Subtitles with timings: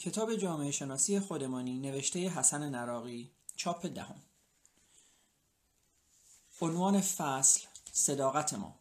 [0.00, 4.22] کتاب جامعه شناسی خودمانی نوشته حسن نراقی چاپ دهم.
[6.60, 8.78] عنوان فصل صداقت ما.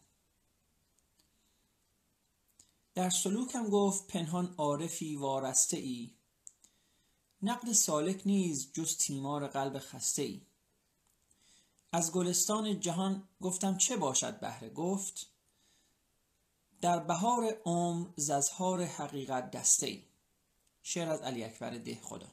[2.95, 6.13] در سلوکم گفت پنهان عارفی وارسته ای
[7.41, 10.41] نقد سالک نیز جز تیمار قلب خسته ای
[11.91, 15.27] از گلستان جهان گفتم چه باشد بهره؟ گفت
[16.81, 20.08] در بهار عمر ززهار حقیقت دسته ای
[20.89, 22.27] شعر از علی اکبر ده خدا.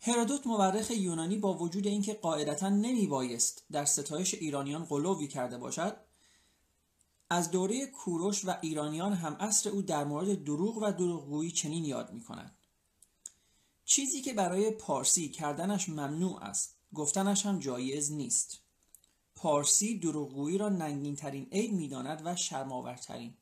[0.00, 5.96] هرودوت مورخ یونانی با وجود اینکه قاعدتا نمی بایست در ستایش ایرانیان قلوبی کرده باشد
[7.30, 12.12] از دوره کوروش و ایرانیان هم اصر او در مورد دروغ و دروغگویی چنین یاد
[12.12, 12.58] می کند
[13.84, 18.60] چیزی که برای پارسی کردنش ممنوع است گفتنش هم جایز نیست.
[19.34, 23.34] پارسی دروغگویی را ننگین ترین عیب می‌داند و شرماورترین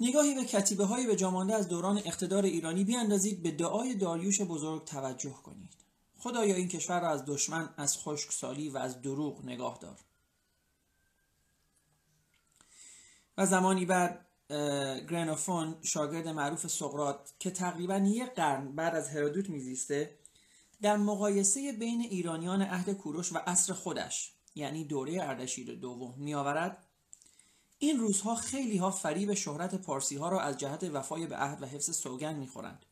[0.00, 4.84] نگاهی به کتیبه های به جامانده از دوران اقتدار ایرانی بیاندازید به دعای داریوش بزرگ
[4.84, 5.76] توجه کنید.
[6.18, 9.98] خدایا این کشور را از دشمن از خشکسالی و از دروغ نگاه دار.
[13.38, 14.26] و زمانی بعد
[15.10, 20.18] گرنوفون شاگرد معروف سقرات که تقریبا یک قرن بعد از هرودوت میزیسته
[20.82, 26.86] در مقایسه بین ایرانیان عهد کوروش و عصر خودش یعنی دوره اردشیر دوم میآورد
[27.82, 31.66] این روزها خیلی ها فریب شهرت پارسی ها را از جهت وفای به عهد و
[31.66, 32.84] حفظ سوگند می‌خورند.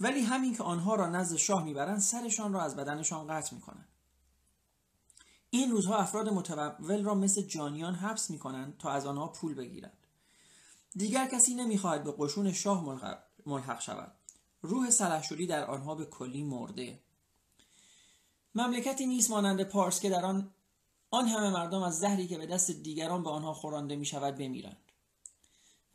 [0.00, 3.88] ولی همین که آنها را نزد شاه می‌برند سرشان را از بدنشان قطع می‌کنند.
[5.50, 10.06] این روزها افراد متول را مثل جانیان حبس می‌کنند تا از آنها پول بگیرند.
[10.94, 13.00] دیگر کسی نمی‌خواهد به قشون شاه
[13.46, 14.12] ملحق شود.
[14.62, 17.00] روح سلحشوری در آنها به کلی مرده.
[18.54, 20.50] مملکتی نیست مانند پارس که در آن
[21.10, 24.76] آن همه مردم از زهری که به دست دیگران به آنها خورانده می شود بمیرند.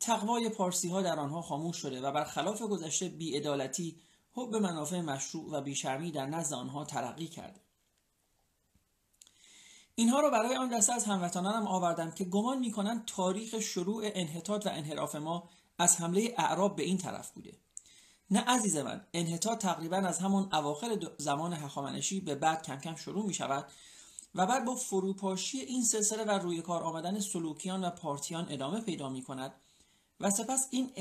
[0.00, 4.00] تقوای پارسی ها در آنها خاموش شده و برخلاف گذشته بیعدالتی
[4.32, 7.60] حب منافع مشروع و بیشرمی در نزد آنها ترقی کرده.
[9.94, 14.68] اینها را برای آن دسته از هموطنانم آوردم که گمان می‌کنند تاریخ شروع انحطاط و
[14.68, 15.48] انحراف ما
[15.78, 17.52] از حمله اعراب به این طرف بوده.
[18.30, 23.26] نه عزیز من انحطاط تقریبا از همان اواخر زمان هخامنشی به بعد کم کم شروع
[23.26, 23.66] می شود
[24.34, 29.08] و بعد با فروپاشی این سلسله و روی کار آمدن سلوکیان و پارتیان ادامه پیدا
[29.08, 29.54] می کند
[30.20, 30.92] و سپس این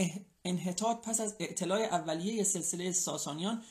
[0.45, 3.63] انحطاط پس از اعتلاع اولیه سلسله ساسانیان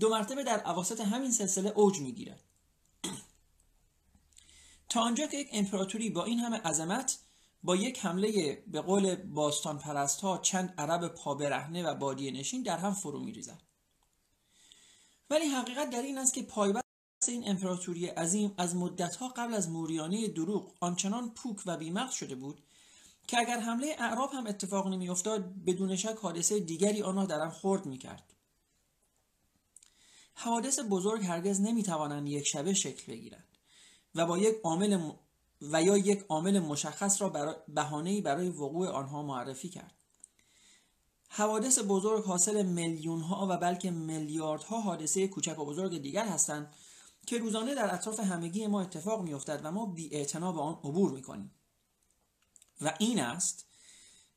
[0.00, 2.42] دو مرتبه در عواسط همین سلسله اوج می گیرد.
[4.88, 7.18] تا آنجا که یک امپراتوری با این همه عظمت
[7.62, 12.78] با یک حمله به قول باستان پرست ها چند عرب پابرهنه و بادیه نشین در
[12.78, 13.62] هم فرو می ریزد.
[15.30, 16.85] ولی حقیقت در این است که پایبست
[17.28, 22.62] این امپراتوری عظیم از مدتها قبل از موریانه دروغ آنچنان پوک و بیمغز شده بود
[23.26, 27.50] که اگر حمله اعراب هم اتفاق نمیافتاد بدون شک حادثه دیگری آن را در آن
[27.50, 28.32] خرد می‌کرد.
[30.34, 33.58] حوادث بزرگ هرگز نمی‌توانند یک شبه شکل بگیرند
[34.14, 35.10] و با یک عامل
[35.62, 39.94] و یا یک عامل مشخص را برای بهانه‌ای برای وقوع آنها معرفی کرد.
[41.28, 46.74] حوادث بزرگ حاصل میلیون ها و بلکه میلیاردها حادثه کوچک و بزرگ دیگر هستند
[47.26, 51.50] که روزانه در اطراف همگی ما اتفاق میافتد و ما بی به آن عبور می‌کنیم.
[52.80, 53.66] و این است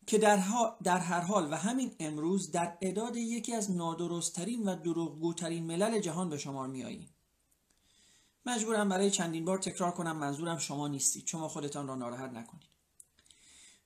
[0.07, 0.43] که در,
[0.83, 6.29] در هر حال و همین امروز در اداد یکی از نادرستترین و دروغگوترین ملل جهان
[6.29, 7.09] به شمار میاییم
[8.45, 11.27] مجبورم برای چندین بار تکرار کنم منظورم شما نیستید.
[11.27, 12.69] شما خودتان را ناراحت نکنید.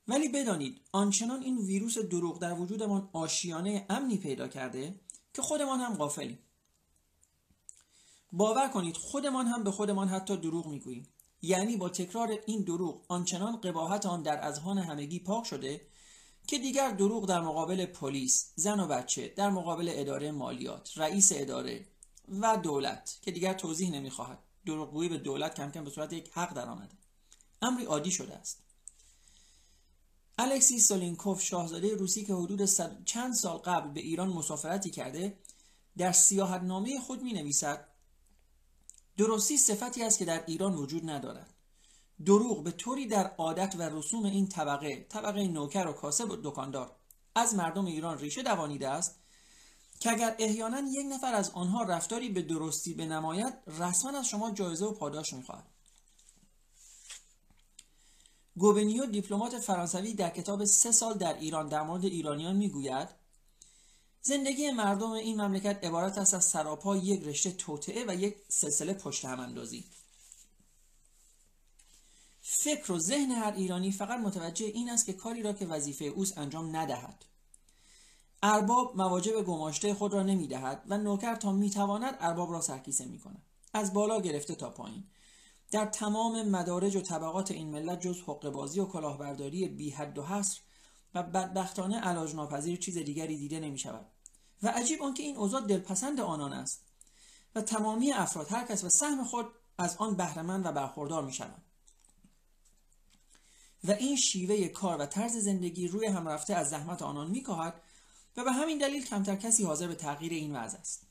[0.07, 4.99] ولی بدانید آنچنان این ویروس دروغ در وجودمان آشیانه امنی پیدا کرده
[5.33, 6.39] که خودمان هم غافلیم.
[8.33, 11.07] باور کنید خودمان هم به خودمان حتی دروغ می‌گوییم.
[11.41, 15.87] یعنی با تکرار این دروغ آنچنان قباحت آن در اذهان همگی پاک شده
[16.47, 21.87] که دیگر دروغ در مقابل پلیس زن و بچه در مقابل اداره مالیات رئیس اداره
[22.41, 24.39] و دولت که دیگر توضیح نمی‌خواهد.
[24.65, 26.97] دروغگویی به دولت کم کم به صورت یک حق در آمده.
[27.61, 28.63] امری عادی شده است.
[30.37, 32.65] الکسی سولینکوف شاهزاده روسی که حدود
[33.05, 35.37] چند سال قبل به ایران مسافرتی کرده
[35.97, 37.92] در سیاحتنامه خود می نویسد
[39.17, 41.53] درستی صفتی است که در ایران وجود ندارد.
[42.25, 46.95] دروغ به طوری در عادت و رسوم این طبقه طبقه نوکر و کاسب و دکاندار
[47.35, 49.19] از مردم ایران ریشه دوانیده است
[49.99, 54.85] که اگر احیانا یک نفر از آنها رفتاری به درستی بنماید رسما از شما جایزه
[54.85, 55.65] و پاداش می‌خواهد.
[58.57, 63.22] گوبنیو دیپلمات فرانسوی در کتاب سه سال در ایران در مورد ایرانیان می‌گوید
[64.25, 69.25] زندگی مردم این مملکت عبارت است از سراپا یک رشته توطعه و یک سلسله پشت
[69.25, 69.85] هم اندازی.
[72.41, 76.37] فکر و ذهن هر ایرانی فقط متوجه این است که کاری را که وظیفه اوست
[76.37, 77.25] انجام ندهد.
[78.43, 83.41] ارباب مواجب گماشته خود را نمی‌دهد و نوکر تا می‌تواند ارباب را سرکیسه می‌کند.
[83.73, 85.03] از بالا گرفته تا پایین.
[85.71, 90.23] در تمام مدارج و طبقات این ملت جز حق بازی و کلاهبرداری بی حد و
[90.23, 90.59] حصر
[91.15, 94.12] و بدبختانه علاج ناپذیر چیز دیگری دیده نمی شود
[94.63, 96.83] و عجیب آنکه این اوضاع دلپسند آنان است
[97.55, 99.45] و تمامی افراد هر کس به سهم خود
[99.77, 101.61] از آن بهرهمند و برخوردار می شود.
[103.83, 107.81] و این شیوه کار و طرز زندگی روی هم رفته از زحمت آنان میکاهد
[108.37, 111.07] و به همین دلیل کمتر کسی حاضر به تغییر این وضع است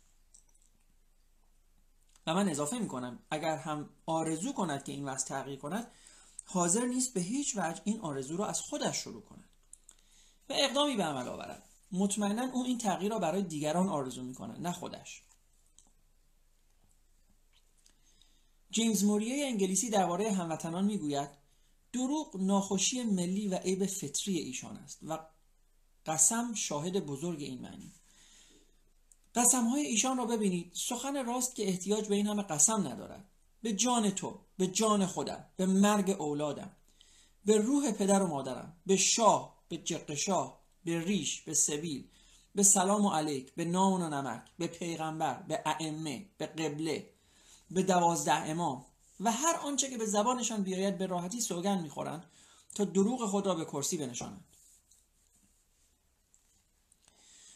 [2.26, 5.90] و من اضافه می کنم اگر هم آرزو کند که این وضع تغییر کند
[6.44, 9.48] حاضر نیست به هیچ وجه این آرزو را از خودش شروع کند
[10.48, 14.66] و اقدامی به عمل آورد مطمئنا او این تغییر را برای دیگران آرزو می کند
[14.66, 15.22] نه خودش.
[18.70, 21.28] جیمز موریه انگلیسی درباره هموطنان می‌گوید
[21.92, 25.18] دروغ ناخوشی ملی و عیب فطری ایشان است و
[26.06, 27.92] قسم شاهد بزرگ این معنی.
[29.34, 30.72] قسم های ایشان را ببینید.
[30.74, 33.28] سخن راست که احتیاج به این همه قسم ندارد.
[33.62, 36.76] به جان تو به جان خودم به مرگ اولادم
[37.44, 42.08] به روح پدر و مادرم به شاه به جق شاه به ریش به سبیل
[42.54, 47.10] به سلام و علیک به نام و نمک به پیغمبر به ائمه به قبله
[47.70, 48.84] به دوازده امام
[49.20, 52.24] و هر آنچه که به زبانشان بیاید به راحتی سوگن می‌خورند
[52.74, 54.44] تا دروغ خود را به کرسی بنشانند.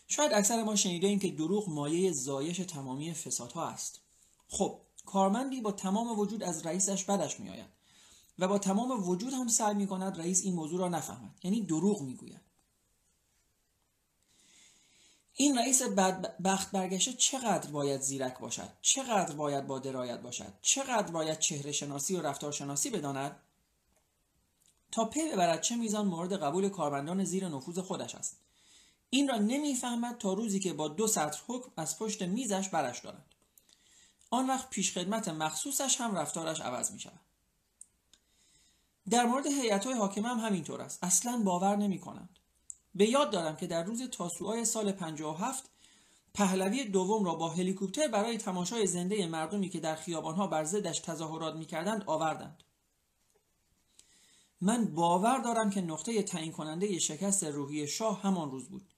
[0.09, 4.01] شاید اکثر ما شنیده ایم که دروغ مایه زایش تمامی فسادها است.
[4.49, 7.71] خب کارمندی با تمام وجود از رئیسش بدش میآید
[8.39, 11.39] و با تمام وجود هم سعی می کند رئیس این موضوع را نفهمد.
[11.43, 12.41] یعنی دروغ می‌گوید.
[15.39, 15.83] این رئیس
[16.45, 22.17] بخت برگشته چقدر باید زیرک باشد؟ چقدر باید با درایت باشد؟ چقدر باید چهره شناسی
[22.17, 23.37] و رفتار شناسی بداند؟
[24.93, 28.41] تا پی ببرد چه میزان مورد قبول کارمندان زیر نفوذ خودش است.
[29.11, 33.25] این را نمی‌فهمد تا روزی که با دو سطر حکم از پشت میزش برش دارد.
[34.31, 37.21] آن وقت پیشخدمت مخصوصش هم رفتارش عوض می شود
[39.11, 41.05] در مورد هیئت های حاکمه هم همینطور است.
[41.05, 42.39] اصلا باور نمی کنند
[42.97, 45.71] به یاد دارم که در روز تاسوعای سال 57
[46.35, 51.55] پهلوی دوم را با هلیکوپتر برای تماشای زنده مردمی که در خیابانها بر ضدش تظاهرات
[51.55, 52.63] می‌کردند آوردند.
[54.61, 58.89] من باور دارم که نقطه تعیین کننده شکست روحی شاه همان روز بود.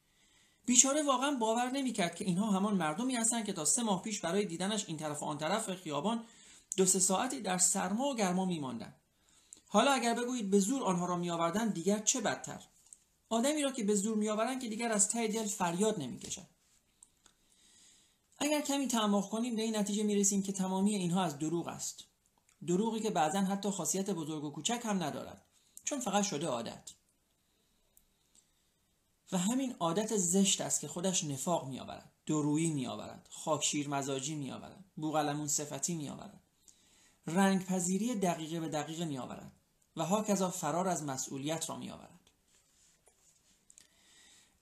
[0.66, 4.44] بیچاره واقعا باور نمی‌کرد که اینها همان مردمی هستند که تا سه ماه پیش برای
[4.44, 6.24] دیدنش این طرف و آن طرف خیابان
[6.76, 8.96] دو سه ساعتی در سرما و گرما میماندند.
[9.68, 12.60] حالا اگر بگویید به زور آنها را میآوردند دیگر چه بدتر؟
[13.28, 16.46] آدمی را که به زور میآورند که دیگر از ته دل فریاد نمی‌کشد.
[18.38, 22.04] اگر کمی تعمق کنیم به این نتیجه می‌رسیم که تمامی اینها از دروغ است.
[22.66, 25.44] دروغی که بعضا حتی خاصیت بزرگ و کوچک هم ندارد
[25.84, 26.90] چون فقط شده عادت.
[29.32, 35.48] و همین عادت زشت است که خودش نفاق میآورد درویی میآورد خاکشیر مزاجی میآورد بوغلمون
[35.48, 36.40] صفتی میآورد
[37.26, 39.52] رنگ پذیری دقیقه به دقیقه میآورد
[39.96, 42.17] و هاکذا فرار از مسئولیت را میآورد.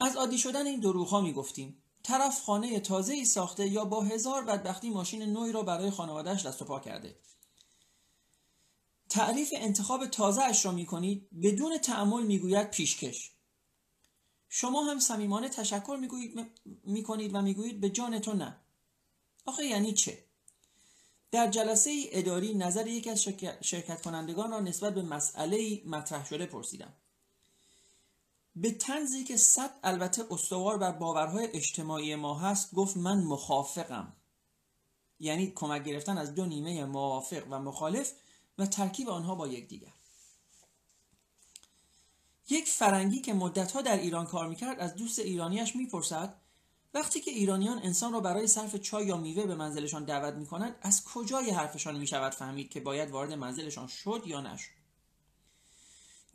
[0.00, 4.44] از عادی شدن این دروغ می گفتیم طرف خانه تازه ای ساخته یا با هزار
[4.44, 7.19] بدبختی ماشین نوعی را برای خانوادهش دست و پا کرده.
[9.08, 13.32] تعریف انتخاب تازه اش را می کنید بدون تعمل می‌گوید پیشکش.
[14.49, 15.99] شما هم صمیمانه تشکر
[16.85, 18.56] می کنید و می‌گویید به جان تو نه.
[19.47, 20.25] آخه یعنی چه؟
[21.30, 23.23] در جلسه اداری نظر یکی از
[23.61, 26.94] شرکت کنندگان را نسبت به مسئله مطرح شده پرسیدم.
[28.56, 34.12] به تنزی که صد البته استوار بر باورهای اجتماعی ما هست گفت من مخافقم.
[35.20, 38.12] یعنی کمک گرفتن از دو نیمه موافق و مخالف
[38.58, 39.92] و ترکیب آنها با یکدیگر.
[42.50, 46.34] یک فرنگی که مدتها در ایران کار می‌کرد از دوست ایرانیش می‌پرسد
[46.94, 51.04] وقتی که ایرانیان انسان را برای صرف چای یا میوه به منزلشان دعوت می‌کنند از
[51.04, 54.75] کجای حرفشان می‌شود فهمید که باید وارد منزلشان شد یا نشد؟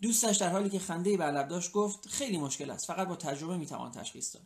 [0.01, 3.57] دوستش در حالی که خنده بر لب داشت گفت خیلی مشکل است فقط با تجربه
[3.57, 4.43] می‌توان تشخیص داد.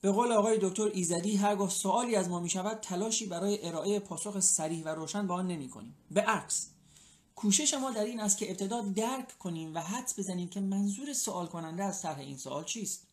[0.00, 4.84] به قول آقای دکتر ایزدی هرگاه سوالی از ما می‌شود تلاشی برای ارائه پاسخ سریح
[4.84, 6.70] و روشن با آن نمی کنیم به عکس
[7.34, 11.46] کوشش ما در این است که ابتدا درک کنیم و حدس بزنیم که منظور سوال
[11.46, 13.06] کننده از طرح این سوال چیست.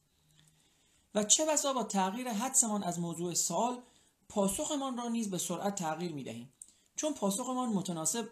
[1.15, 3.81] و چه بسا با تغییر حدسمان از موضوع سوال
[4.29, 6.53] پاسخمان را نیز به سرعت تغییر می دهیم
[6.95, 8.29] چون پاسخمان متناسب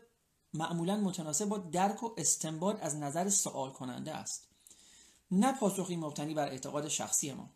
[0.55, 4.47] معمولا متناسب با درک و استنباط از نظر سوال کننده است.
[5.31, 7.49] نه پاسخی مبتنی بر اعتقاد شخصی ما.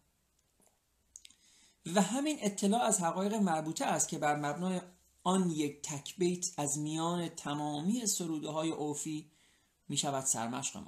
[1.95, 4.81] و همین اطلاع از حقایق مربوطه است که بر مبنای
[5.23, 9.31] آن یک تک بیت از میان تمامی سروده های اوفی
[9.89, 10.83] می شود سرمشق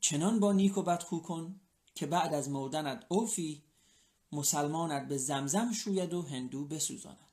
[0.00, 1.60] چنان با نیک و بد خو کن
[1.94, 3.62] که بعد از مردنت اوفی
[4.32, 7.25] مسلمانت به زمزم شوید و هندو بسوزاند.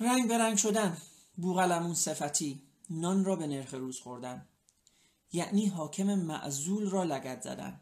[0.00, 0.96] رنگ به رنگ شدن
[1.36, 4.48] بوغلمون صفتی نان را به نرخ روز خوردن.
[5.32, 7.80] یعنی حاکم معزول را لگت زدن.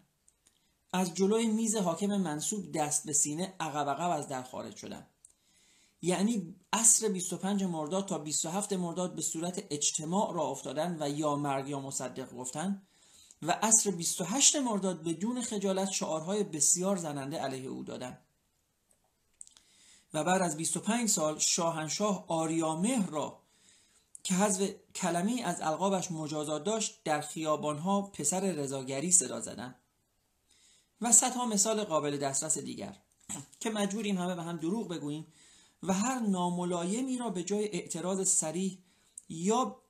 [0.93, 5.07] از جلوی میز حاکم منصوب دست به سینه عقب عقب از در خارج شدن.
[6.03, 11.69] یعنی عصر 25 مرداد تا 27 مرداد به صورت اجتماع را افتادن و یا مرگ
[11.69, 12.83] یا مصدق گفتن
[13.43, 18.19] و عصر 28 مرداد بدون خجالت شعارهای بسیار زننده علیه او دادن.
[20.15, 23.43] و بعد از 25 سال شاهنشاه آریامهر را
[24.23, 29.75] که حذف کلمه از القابش مجازات داشت در خیابانها پسر رضاگری صدا زدن
[31.01, 32.97] و صدها مثال قابل دسترس دیگر.
[33.61, 35.27] که مجبوریم همه به هم دروغ بگوییم
[35.83, 38.79] و هر ناملایمی را به جای اعتراض سریح
[39.29, 39.83] یا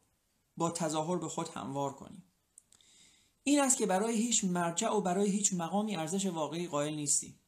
[0.56, 2.24] با تظاهر به خود هموار کنیم.
[3.44, 7.38] این است که برای هیچ مرجع و برای هیچ مقامی ارزش واقعی قائل نیستیم.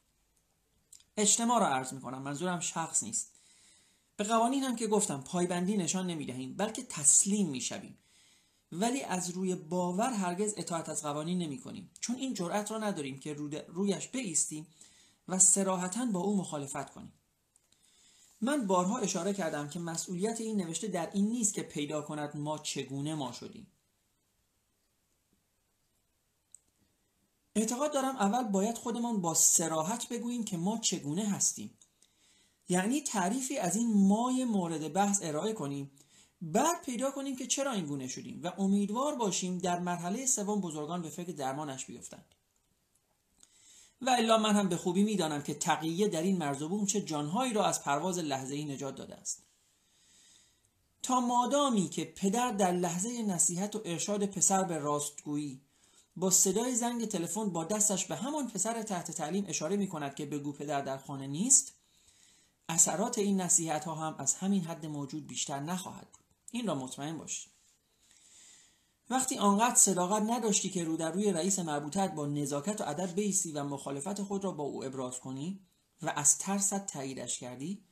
[1.17, 3.31] اجتماع را عرض می کنم منظورم شخص نیست.
[4.17, 7.97] به قوانین هم که گفتم پایبندی نشان نمی دهیم بلکه تسلیم می شویم
[8.71, 13.19] ولی از روی باور هرگز اطاعت از قوانین نمی کنیم چون این جرأت را نداریم
[13.19, 13.33] که
[13.67, 14.67] رویش بیستیم
[15.27, 17.13] و سراحتا با او مخالفت کنیم.
[18.41, 22.57] من بارها اشاره کردم که مسئولیت این نوشته در این نیست که پیدا کند ما
[22.57, 23.67] چگونه ما شدیم.
[27.55, 31.77] اعتقاد دارم اول باید خودمان با سراحت بگوییم که ما چگونه هستیم.
[32.69, 35.91] یعنی تعریفی از این مای مورد بحث ارائه کنیم.
[36.41, 41.01] بعد پیدا کنیم که چرا این گونه شدیم و امیدوار باشیم در مرحله سوم بزرگان
[41.01, 42.35] به فکر درمانش بیفتند.
[44.01, 47.65] و الا من هم به خوبی می‌دانم که تقیه در این مرزبون چه جانهایی را
[47.65, 49.43] از پرواز لحظه ای نجات داده است.
[51.03, 55.61] تا مادامی که پدر در لحظه نصیحت و ارشاد پسر به راستگویی
[56.15, 60.25] با صدای زنگ تلفن با دستش به همان پسر تحت تعلیم اشاره می کند که
[60.25, 61.73] بگو پدر در خانه نیست
[62.69, 66.25] اثرات این نصیحت ها هم از همین حد موجود بیشتر نخواهد بود.
[66.51, 67.51] این را مطمئن باشید
[69.09, 73.51] وقتی آنقدر صداقت نداشتی که رو در روی رئیس مربوطت با نزاکت و ادب بیستی
[73.51, 75.59] و مخالفت خود را با او ابراز کنی
[76.01, 77.83] و از ترست تاییدش کردی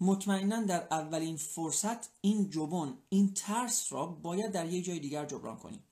[0.00, 5.58] مطمئنا در اولین فرصت این جبن این ترس را باید در یک جای دیگر جبران
[5.58, 5.84] کنی.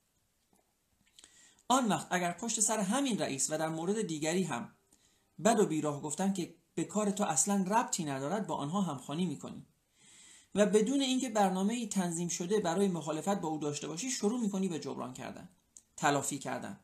[1.73, 4.73] آن وقت اگر پشت سر همین رئیس و در مورد دیگری هم
[5.45, 9.67] بد و بیراه گفتن که به کار تو اصلا ربطی ندارد با آنها همخوانی می‌کنی.
[10.55, 14.79] و بدون اینکه برنامه تنظیم شده برای مخالفت با او داشته باشی شروع می‌کنی به
[14.79, 15.49] جبران کردن
[15.97, 16.81] تلافی کردن.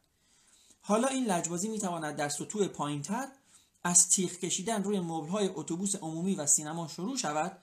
[0.80, 3.28] حالا این لجبازی می‌تواند در سطوح پایینتر
[3.84, 7.58] از تیغ کشیدن روی مبلهای اتوبوس عمومی و سینما شروع شود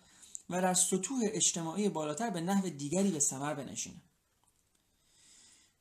[0.50, 4.02] و در سطوح اجتماعی بالاتر به نحو دیگری به ثمر بنشیند.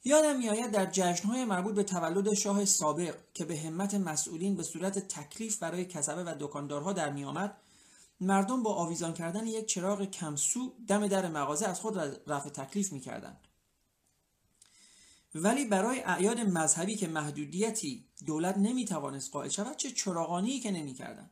[0.05, 4.99] یادم میآید در جشنهای مربوط به تولد شاه سابق که به همت مسئولین به صورت
[4.99, 7.57] تکلیف برای کسبه و دکاندارها در میآمد
[8.21, 13.41] مردم با آویزان کردن یک چراغ کمسو دم در مغازه از خود رفع تکلیف می‌کردند.
[15.35, 21.31] ولی برای اعیاد مذهبی که محدودیتی دولت نمی‌توانست قائل شود چه چراغانی که نمی‌کردند.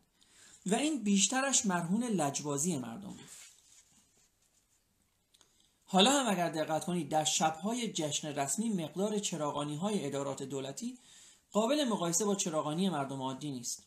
[0.67, 3.41] و این بیشترش مرهون لجبازی مردم بود.
[5.92, 10.99] حالا هم اگر دقت کنید در شبهای جشن رسمی مقدار چراغانی های ادارات دولتی
[11.50, 13.87] قابل مقایسه با چراغانی مردم عادی نیست.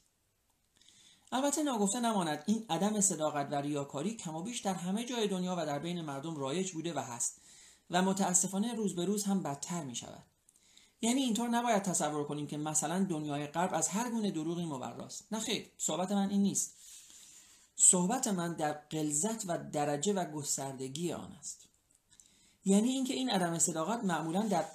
[1.32, 5.80] البته ناگفته نماند این عدم صداقت و ریاکاری کمابیش در همه جای دنیا و در
[5.80, 7.42] بین مردم رایج بوده و هست
[7.92, 10.24] و متاسفانه روز به روز هم بدتر می شود
[11.02, 15.28] یعنی اینطور نباید تصور کنیم که مثلا دنیای غرب از هر گونه دروغی مبراست.
[15.32, 16.76] نه خیر صحبت من این نیست.
[17.76, 21.66] صحبت من در قلزت و درجه و گستردگی آن است.
[22.66, 24.66] یعنی اینکه این عدم صداقت معمولا در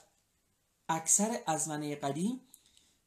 [0.89, 2.41] اکثر ازمنه قدیم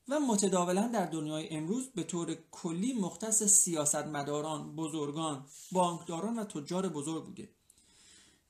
[0.08, 7.26] و متداولا در دنیای امروز به طور کلی مختص سیاستمداران، بزرگان، بانکداران و تجار بزرگ
[7.26, 7.50] بوده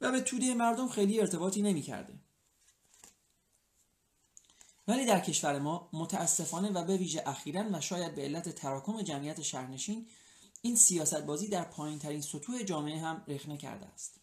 [0.02, 2.13] و به توده مردم خیلی ارتباطی نمی کرده.
[4.88, 9.42] ولی در کشور ما متاسفانه و به ویژه اخیرا و شاید به علت تراکم جمعیت
[9.42, 10.08] شهرنشین
[10.62, 14.23] این سیاست بازی در پایین ترین سطوح جامعه هم رخنه کرده است.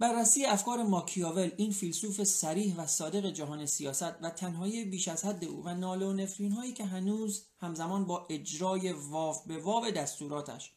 [0.00, 5.44] بررسی افکار ماکیاول این فیلسوف سریح و صادق جهان سیاست و تنهایی بیش از حد
[5.44, 10.72] او و ناله و نفرین هایی که هنوز همزمان با اجرای واف به واو دستوراتش.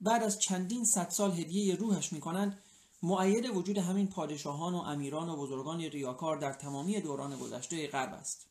[0.00, 2.58] بعد از چندین صد سال هدیه روحش می‌کنند
[3.02, 8.46] معید وجود همین پادشاهان و امیران و بزرگان ریاکار در تمامی دوران گذشته غرب است.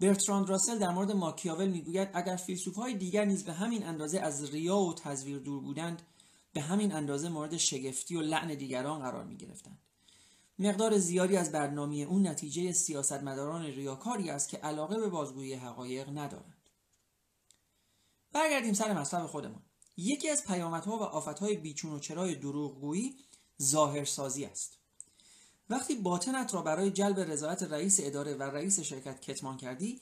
[0.00, 4.76] برتراند راسل در مورد ماکیاول می‌گوید اگر فیلسوفهای دیگر نیز به همین اندازه از ریا
[4.76, 6.02] و تزویر دور بودند
[6.52, 9.78] به همین اندازه مورد شگفتی و لعن دیگران قرار می گرفتند.
[10.58, 16.70] مقدار زیادی از برنامه اون نتیجه سیاستمداران ریاکاری است که علاقه به بازگویی حقایق ندارند.
[18.32, 19.62] برگردیم سر مطلب خودمان.
[19.96, 23.16] یکی از پیامدها و آفتهای بیچون و چرای دروغگویی
[23.62, 24.80] ظاهرسازی است.
[25.70, 30.00] وقتی باطنت را برای جلب رضایت رئیس اداره و رئیس شرکت کتمان کردی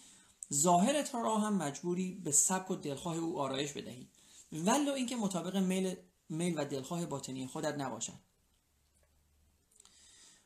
[0.55, 4.09] ظاهرت را هم مجبوری به سبک و دلخواه او آرایش بدهی
[4.53, 5.97] ولو اینکه مطابق میل
[6.29, 8.19] میل و دلخواه باطنی خودت نباشد.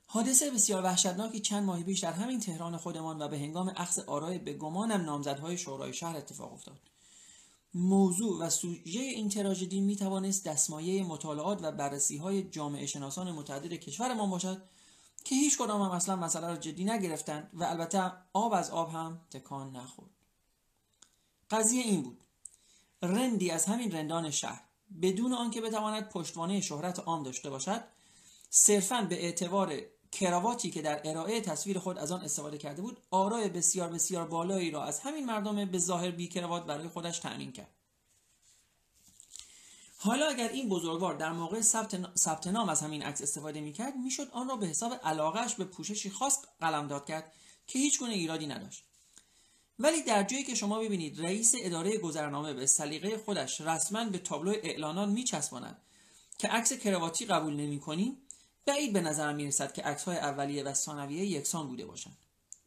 [0.07, 4.39] حادثه بسیار وحشتناکی چند ماه پیش در همین تهران خودمان و به هنگام اخذ آرای
[4.39, 6.81] به گمانم نامزدهای شورای شهر اتفاق افتاد.
[7.75, 13.73] موضوع و سوژه این تراژدی می توانست دستمایه مطالعات و بررسی های جامعه شناسان متعدد
[13.73, 14.63] کشورمان باشد
[15.25, 19.21] که هیچ کدام هم اصلا مسئله را جدی نگرفتند و البته آب از آب هم
[19.31, 20.11] تکان نخورد.
[21.51, 22.25] قضیه این بود.
[23.03, 24.63] رندی از همین رندان شهر.
[25.03, 27.85] بدون آنکه بتواند پشتوانه شهرت عام داشته باشد
[28.51, 29.81] صرفا به اعتبار
[30.13, 34.71] کراواتی که در ارائه تصویر خود از آن استفاده کرده بود آرای بسیار بسیار بالایی
[34.71, 37.71] را از همین مردم به ظاهر بی کراوات برای خودش تأمین کرد.
[39.99, 41.61] حالا اگر این بزرگوار در موقع
[42.17, 46.11] ثبت نام از همین عکس استفاده می‌کرد می‌شد آن را به حساب علاقهش به پوششی
[46.11, 47.33] خاص قلمداد کرد
[47.67, 48.85] که هیچ گونه ایرادی نداشت.
[49.83, 54.55] ولی در جایی که شما ببینید رئیس اداره گذرنامه به سلیقه خودش رسما به تابلو
[54.63, 55.77] اعلانات میچسباند
[56.39, 58.17] که عکس کرواتی قبول نمی‌کنیم
[58.67, 62.17] بعید به نظرم می‌رسد که عکس های اولیه و ثانویه یکسان بوده باشند.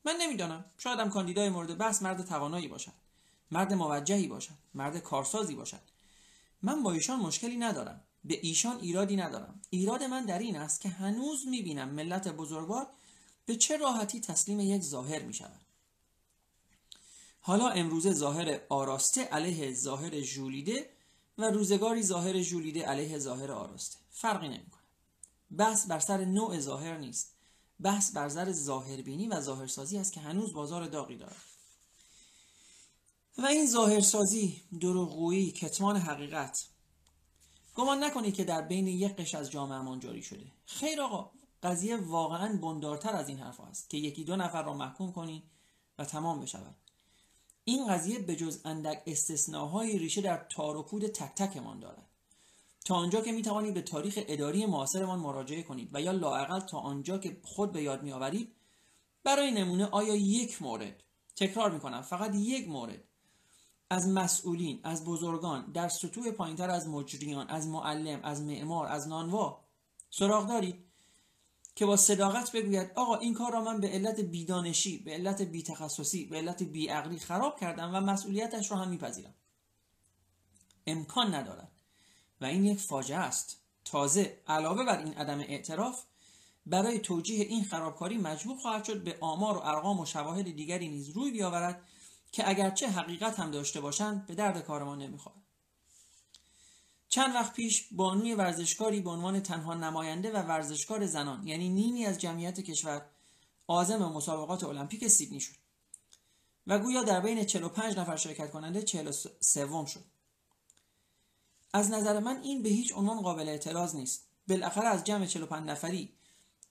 [0.05, 0.65] من نمی‌دانم.
[0.77, 2.91] شاید کاندیدای مورد بحث مرد توانایی باشد
[3.51, 5.81] مرد موجهی باشد مرد کارسازی باشد
[6.61, 8.01] من با ایشان مشکلی ندارم.
[8.23, 9.61] به ایشان ایرادی ندارم.
[9.69, 12.87] ایراد من در این است که هنوز می‌بینم ملت بزرگوار
[13.45, 15.64] به چه راحتی تسلیم یک ظاهر می‌شود.
[17.47, 20.89] حالا امروزه ظاهر آراسته علیه ظاهر ژولیده
[21.37, 23.97] و روزگاری ظاهر ژولیده علیه ظاهر آراسته.
[24.11, 24.81] فرقی نمی‌کنه.
[25.57, 27.35] بحث بر سر نوع ظاهر نیست.
[27.79, 31.35] بحث بر سر ظاهربینی و ظاهرسازی است که هنوز بازار داغی دارد.
[33.37, 36.65] و این ظاهرسازی دروغگویی کتمان حقیقت.
[37.75, 40.51] گمان نکنید که در بین یک قش از جامعهمان جاری شده.
[40.65, 41.31] خیر آقا
[41.63, 45.43] قضیه واقعا بندارتر از این حرف است که یکی دو نفر را محکوم کنی
[45.97, 46.75] و تمام بشود.
[47.67, 52.09] این قضیه به جز اندک استثناهای ریشه در تار و پود تک تکمان دارد.
[52.85, 56.77] تا آنجا که می توانید به تاریخ اداری معاصرمان مراجعه کنید و یا لاعقل تا
[56.77, 58.55] آنجا که خود به یاد میآورید
[59.23, 61.03] برای نمونه آیا یک مورد؟
[61.35, 63.03] تکرار می کنم فقط یک مورد.
[63.89, 69.65] از مسئولین از بزرگان در سطوح پایینتر از مجریان از معلم از معمار از نانوا.
[70.09, 70.84] سراغ دارید؟
[71.75, 76.25] که با صداقت بگوید آقا این کار را من به علت بیدانشی به علت بیتخصصی
[76.25, 79.33] به علت بیعقلی خراب کردم و مسئولیتش را هم میپذیرم.
[80.87, 81.71] امکان ندارد.
[82.41, 83.57] و این یک فاجعه است.
[83.85, 86.03] تازه علاوه بر این عدم اعتراف
[86.65, 91.09] برای توجیه این خرابکاری مجبور خواهد شد به آمار و ارقام و شواهد دیگری نیز
[91.09, 91.81] روی بیاورد
[92.31, 95.44] که اگرچه حقیقت هم داشته باشند به درد کار ما نمی‌خورد.
[97.15, 102.17] چند وقت پیش بانوی ورزشکاری به عنوان تنها نماینده و ورزشکار زنان یعنی نیمی از
[102.17, 103.05] جمعیت کشور
[103.67, 105.55] عازم مسابقات المپیک سیدنی شد
[106.67, 110.03] و گویا در بین 45 نفر شرکت کننده 43 شد
[111.73, 116.13] از نظر من این به هیچ عنوان قابل اعتراض نیست بالاخره از جمع 45 نفری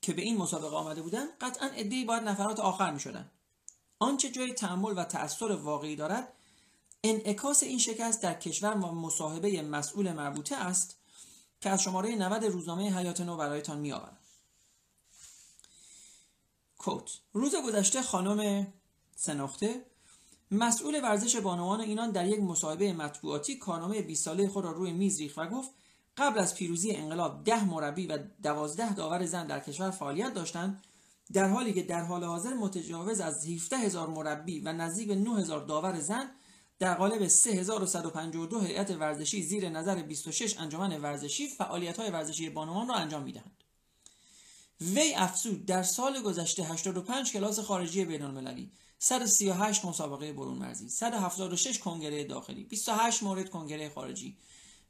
[0.01, 3.31] که به این مسابقه آمده بودند قطعا عدهای باید نفرات آخر می شدن.
[3.99, 6.33] آنچه جای تحمل و تأثیر واقعی دارد
[7.09, 10.97] انعکاس این شکست در کشور و مصاحبه مسئول مربوطه است
[11.61, 14.17] که از شماره 90 روزنامه حیات نو برایتان می آورم.
[16.77, 18.67] کوت روز گذشته خانم
[19.15, 19.85] سنخته
[20.51, 25.19] مسئول ورزش بانوان اینان در یک مصاحبه مطبوعاتی کارنامه 20 ساله خود را روی میز
[25.19, 25.69] ریخت و گفت
[26.17, 30.83] قبل از پیروزی انقلاب ده مربی و دوازده داور زن در کشور فعالیت داشتند
[31.33, 35.39] در حالی که در حال حاضر متجاوز از 17 هزار مربی و نزدیک به 9
[35.39, 36.31] هزار داور زن
[36.79, 42.95] در قالب 3152 هیئت ورزشی زیر نظر 26 انجمن ورزشی فعالیت های ورزشی بانوان را
[42.95, 43.63] انجام می‌دهند.
[44.81, 51.79] وی افزود در سال گذشته 85 کلاس خارجی بین المللی 138 مسابقه برون مرزی 176
[51.79, 54.37] کنگره داخلی 28 مورد کنگره خارجی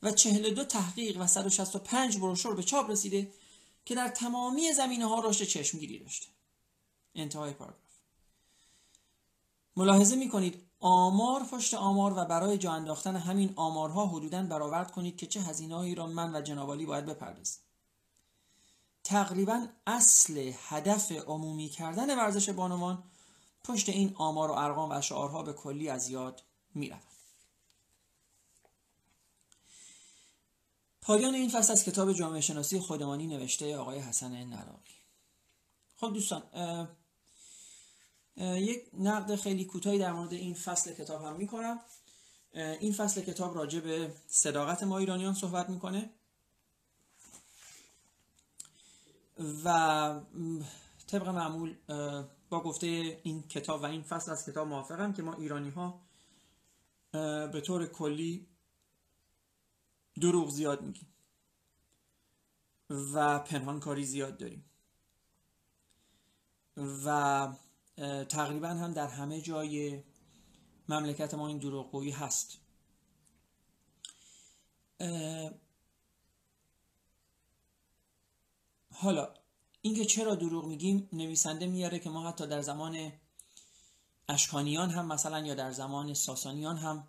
[0.04, 3.32] و 42 تحقیق و 165 بروشور به چاپ رسیده
[3.86, 6.28] که در تمامی زمینه ها رشد چشمگیری داشته
[7.16, 7.80] انتهای پاراگراف
[9.76, 15.18] ملاحظه می کنید آمار پشت آمار و برای جا انداختن همین آمارها حدودا برآورد کنید
[15.18, 17.64] که چه هزینه‌هایی را من و جنابالی باید بپردازیم.
[19.04, 23.04] تقریبا اصل هدف عمومی کردن ورزش بانوان
[23.64, 26.44] پشت این آمار و ارقام و اشعارها به کلی از یاد
[26.74, 27.02] می‌رود.
[31.02, 34.96] پایان این فصل از کتاب جامعه شناسی خودمانی نوشته آقای حسن نراقی
[35.96, 36.44] خب دوستان
[38.38, 41.80] یک نقد خیلی کوتاهی در مورد این فصل کتاب هم می‌کنم.
[42.54, 46.10] این فصل کتاب راجع به صداقت ما ایرانیان صحبت می‌کنه.
[49.64, 50.22] و
[51.08, 51.76] طبق معمول
[52.50, 52.88] با گفته
[53.24, 56.02] این کتاب و این فصل از کتاب موافقم که ما ایرانی ها
[57.48, 58.48] به طور کلی
[60.22, 61.08] دروغ زیاد میگیم
[62.90, 64.66] و پنهانکاری زیاد داریم.
[66.78, 67.48] و
[68.30, 70.04] تقریبا هم در همه جای
[70.90, 72.58] مملکت ما این دروغگویی هست.
[78.94, 79.34] حالا
[79.82, 83.12] اینکه چرا دروغ میگیم نویسنده میاره که ما حتی در زمان
[84.30, 87.08] اشکانیان هم مثلا یا در زمان ساسانیان هم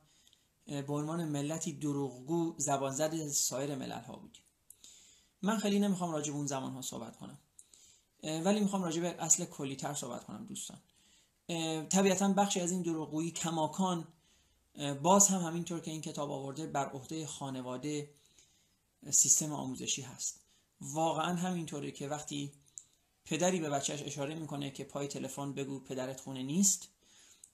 [0.66, 4.42] به عنوان ملتی دروغگو زبان زد سایر ملل ها بودیم.
[5.42, 7.38] من خیلی نمی‌خوام راجع به اون زمان ها صحبت کنم.
[8.22, 10.78] ولی می‌خوام راجع به اصل کلی تر صحبت کنم دوستان.
[11.88, 14.08] طبیعتا بخشی از این دروغگویی کماکان
[15.02, 18.10] باز هم همینطور که این کتاب آورده بر عهده خانواده
[19.10, 20.40] سیستم آموزشی هست.
[20.80, 22.52] واقعا همینطوره که وقتی
[23.24, 26.88] پدری به بچهش اشاره می‌کنه که پای تلفن بگو پدرت خونه نیست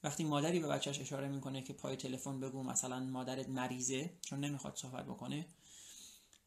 [0.03, 4.75] وقتی مادری به بچهش اشاره می‌کنه که پای تلفن بگو مثلا مادرت مریضه چون نمی‌خواد
[4.75, 5.47] صحبت بکنه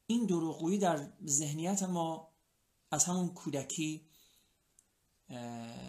[0.07, 2.29] این دروغگویی در ذهنیت ما
[2.91, 4.07] از همون کودکی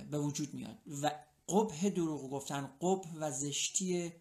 [0.09, 0.77] به وجود میاد.
[1.01, 1.11] و
[1.49, 4.13] قبه دروغ گفتن قبه و زشتی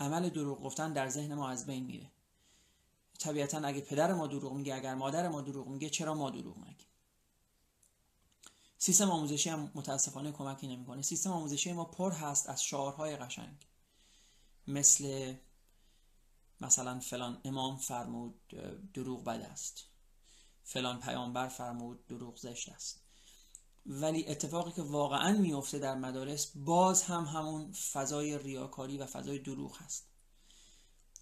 [0.00, 2.10] عمل دروغ گفتن در ذهن ما از بین میره.
[3.18, 6.86] طبیعتا اگه پدر ما دروغ میگه اگر مادر ما دروغ میگه چرا ما دروغ نگیم؟
[8.78, 11.02] سیستم آموزشی هم متاسفانه کمکی نمی‌کنه.
[11.02, 13.66] سیستم آموزشی ما پر هست از شعارهای قشنگ.
[14.66, 15.34] مثل
[16.60, 18.40] مثلا فلان امام فرمود
[18.94, 19.89] دروغ بد است.
[20.70, 23.02] فلان پیامبر فرمود دروغ زشت است.
[23.86, 29.76] ولی اتفاقی که واقعا میفته در مدارس باز هم همون فضای ریاکاری و فضای دروغ
[29.82, 30.08] هست.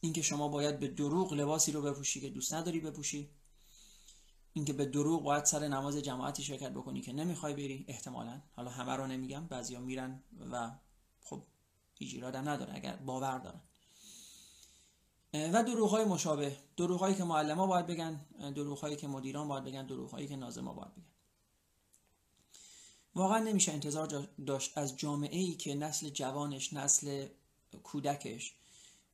[0.01, 3.31] اینکه شما باید به دروغ لباسی رو بپوشی که دوست نداری بپوشی
[4.53, 8.43] اینکه به دروغ باید سر نماز جماعتی شرکت بکنی که نمی‌خوای بری احتمالا.
[8.53, 10.71] حالا همه رو نمیگم بعضیا میرن و
[11.21, 11.47] خب
[11.95, 13.61] هیچ نداره اگر باور دارن.
[15.35, 16.57] و دروغ های مشابه.
[16.77, 20.29] دروغ هایی که معلم ها باید بگن دروغ هایی که مدیران باید بگن دروغ هایی
[20.29, 21.05] که نازم ها باید بگن.
[23.15, 27.27] واقعا نمیشه انتظار داشت از جامعه ای که نسل جوانش نسل
[27.83, 28.55] کودکش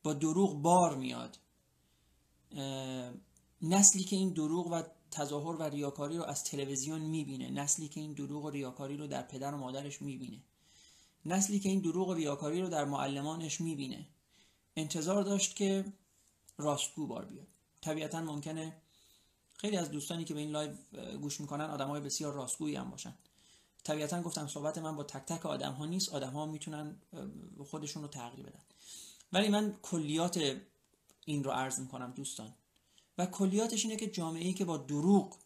[0.03, 1.37] با دروغ بار میاد.
[3.61, 8.13] نسلی که این دروغ و تظاهر و ریاکاری رو از تلویزیون می‌بینه نسلی که این
[8.13, 10.43] دروغ و ریاکاری رو در پدر و مادرش می‌بینه
[11.25, 14.07] نسلی که این دروغ و ریاکاری رو در معلمانش می‌بینه.
[14.75, 15.85] انتظار داشت که
[16.57, 17.47] راستگو بار بیاد.
[17.81, 18.81] طبیعتا ممکنه
[19.57, 20.71] خیلی از دوستانی که به این live
[21.21, 23.13] گوش می‌کنن آدم های بسیار راستگویی هم باشن.
[23.83, 26.95] طبیعتا گفتم صحبت من با تک تک آدم ها نیست آدم ها می‌تونن
[27.65, 28.61] خودشون رو تغییر بدن.
[29.33, 30.61] ولی من کلیات
[31.25, 32.53] این رو عرض می‌کنم دوستان.
[33.17, 35.37] و کلیاتش اینه که جامعه ای که با دروغ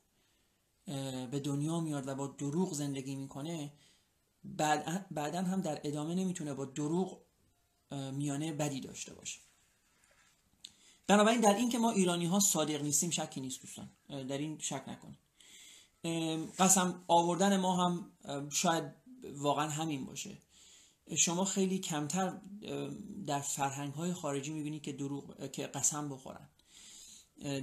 [1.31, 3.73] به دنیا میاد و با دروغ زندگی می‌کنه
[5.11, 7.21] بعدا هم در ادامه نمی‌تونه با دروغ
[7.91, 9.39] میانه بدی داشته باشه.
[11.09, 13.89] بنابراین در این که ما ایرانی ها صادق نیستیم شکی نیست دوستان.
[14.09, 15.17] در این شک نکنیم
[16.59, 18.11] قسم آوردن ما هم
[18.49, 18.83] شاید
[19.35, 20.37] واقعا همین باشه.
[21.17, 22.37] شما خیلی کمتر
[23.27, 26.49] در فرهنگ های خارجی می‌بینید که دروغ که قسم بخورن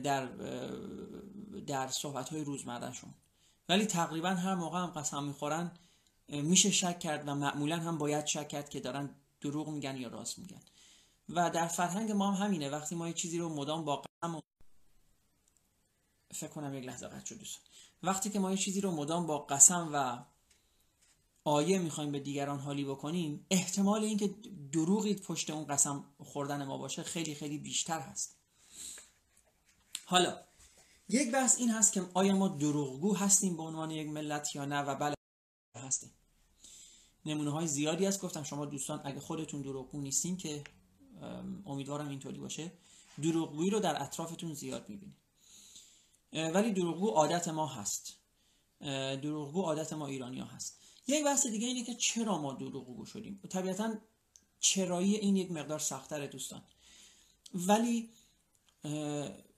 [0.02, 0.26] در
[1.66, 3.14] در صحبت های روزمرهشون.
[3.68, 5.70] ولی تقریبا هر موقع هم قسم می‌خورن
[6.28, 10.38] میشه شک کرد و معمولا هم باید شک کرد که دارن دروغ میگن یا راست
[10.38, 10.60] میگن.
[11.28, 12.70] و در فرهنگ ما هم همینه.
[12.70, 14.42] وقتی ما یه چیزی رو مدام با قسم
[16.34, 17.40] فکر کنم یک لحظه قطع شد
[18.02, 20.24] وقتی که ما یه چیزی رو مدام با قسم و
[21.44, 24.34] آیه می‌خوایم به دیگران حالی بکنیم احتمال اینکه
[24.72, 28.36] دروغی پشت اون قسم خوردن ما باشه خیلی خیلی بیشتر هست.
[30.04, 30.40] حالا
[31.08, 34.82] یک بحث این هست که آیا ما دروغگو هستیم به عنوان یک ملت یا نه؟
[34.82, 35.14] و بله
[35.76, 36.10] هستیم.
[37.26, 38.20] نمونه های زیادی هست.
[38.20, 40.64] گفتم شما دوستان اگه خودتون دروغگو نیستین که
[41.66, 42.72] امیدوارم اینطوری باشه.
[43.22, 45.16] دروغگویی رو در اطرافتون زیاد می‌بینید.
[46.32, 48.16] ولی دروغگو عادت ما هست.
[49.22, 50.78] دروغگو عادت ما ایرانی ها هست.
[51.08, 53.94] یک بحث دیگه اینه که چرا ما دروغگو شدیم؟ طبیعتا
[54.60, 56.62] چرایی این یک مقدار سختره دوستان.
[57.54, 58.10] ولی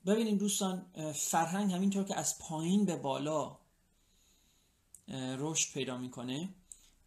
[0.05, 3.57] ببینید دوستان فرهنگ همینطور که از پایین به بالا
[5.37, 6.49] رشد پیدا می‌کنه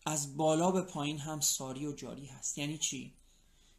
[0.07, 2.59] از بالا به پایین هم ساری و جاری هست.
[2.59, 3.15] یعنی چی؟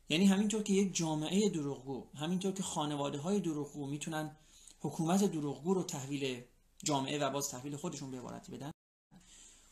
[0.09, 4.37] یعنی همینطور که یک جامعه دروغگو همینطور که خانواده های دروغگو می‌تونن
[4.79, 6.43] حکومت دروغگو رو تحویل
[6.83, 8.71] جامعه و باز تحویل خودشون به عبارتی بدن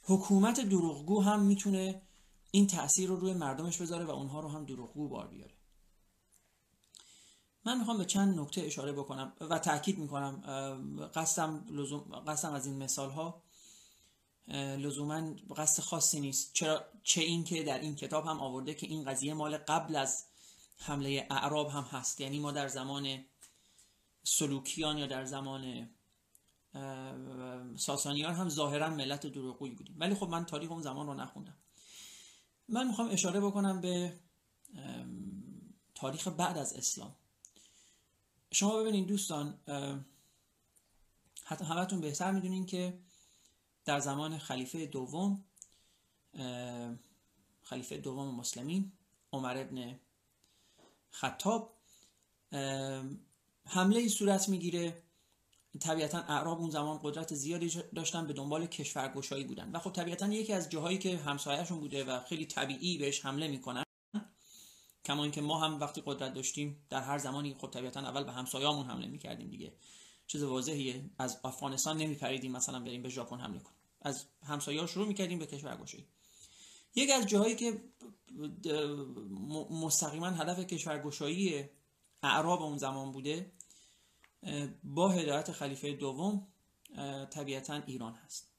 [0.04, 2.02] حکومت دروغگو هم می‌تونه
[2.52, 5.54] این تاثیر رو روی مردمش بذاره و اونها رو هم دروغگو بار بیاره.
[7.66, 10.42] من می‌خوام به چند نکته اشاره بکنم و تاکید می‌کنم
[11.16, 13.44] قصدم, لزوم، قصدم از این مثال ها
[14.48, 16.54] لزوما قصد خاصی نیست.
[16.54, 20.26] چرا؟ چه این که در این کتاب هم آورده که این قضیه مال قبل از
[20.78, 22.22] حمله اعراب هم هست.
[22.22, 23.26] یعنی ما در زمان
[24.24, 25.90] سلوکیان یا در زمان
[27.76, 29.96] ساسانیان هم ظاهرا ملت دروغگویی بودیم.
[30.00, 31.58] ولی خب من تاریخ اون زمان رو نخوندم.
[32.70, 34.20] من می‌خوام اشاره بکنم به
[35.96, 37.16] تاریخ بعد از اسلام.
[38.52, 39.60] شما ببینید دوستان
[41.44, 43.00] حتی همتون بهتر می‌دونین که
[43.92, 45.44] در زمان خلیفه دوم
[47.62, 48.92] خلیفه دوم مسلمین
[49.34, 50.00] عمر ابن
[51.10, 51.78] خطاب
[53.66, 55.04] حمله ای صورت می‌گیره.
[55.80, 59.72] طبیعتا اعراب اون زمان قدرت زیادی داشتن به دنبال کشورگشایی بودن.
[59.72, 63.84] و خب طبیعتا یکی از جاهایی که همسایهشون بوده و خیلی طبیعی بهش حمله می‌کنن
[65.06, 68.86] کما اینکه ما هم وقتی قدرت داشتیم در هر زمانی خب طبیعتا اول به همسایه‌مون
[68.86, 69.74] حمله می‌کردیم دیگه.
[70.28, 73.81] چیز واضحیه از افغانستان نمیپریدیم مثلا بریم به ژاپن حمله کنیم.
[74.02, 76.08] از همسایه‌ها شروع می‌کردیم به کشورگشایی
[76.96, 77.84] یکی از جاهایی که
[79.70, 81.70] مستقیما هدف کشورگشایی
[82.24, 83.52] اعراب اون زمان بوده
[84.84, 86.48] با هدایت خلیفه دوم
[87.30, 88.52] طبیعتا ایران هست.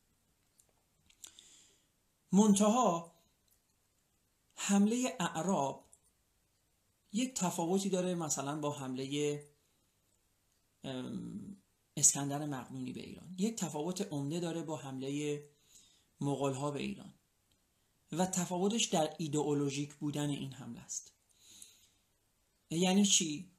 [2.32, 3.12] منتها
[4.54, 5.88] حمله اعراب
[7.12, 9.38] یک تفاوتی داره مثلا با حمله
[11.96, 13.34] اسکندر مقدونی به ایران.
[13.38, 15.42] یک تفاوت عمده داره با حمله
[16.20, 17.14] مغول ها به ایران.
[18.12, 21.12] و تفاوتش در ایدئولوژیک بودن این حمله است.
[22.70, 23.50] یعنی چی؟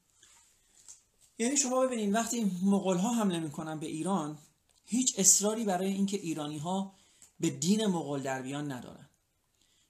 [1.40, 4.38] یعنی شما ببینید وقتی مغول ها حمله می‌کنن به ایران
[4.86, 6.96] هیچ اصراری برای اینکه ایرانی ها
[7.40, 9.10] به دین مغول در بیان ندارن.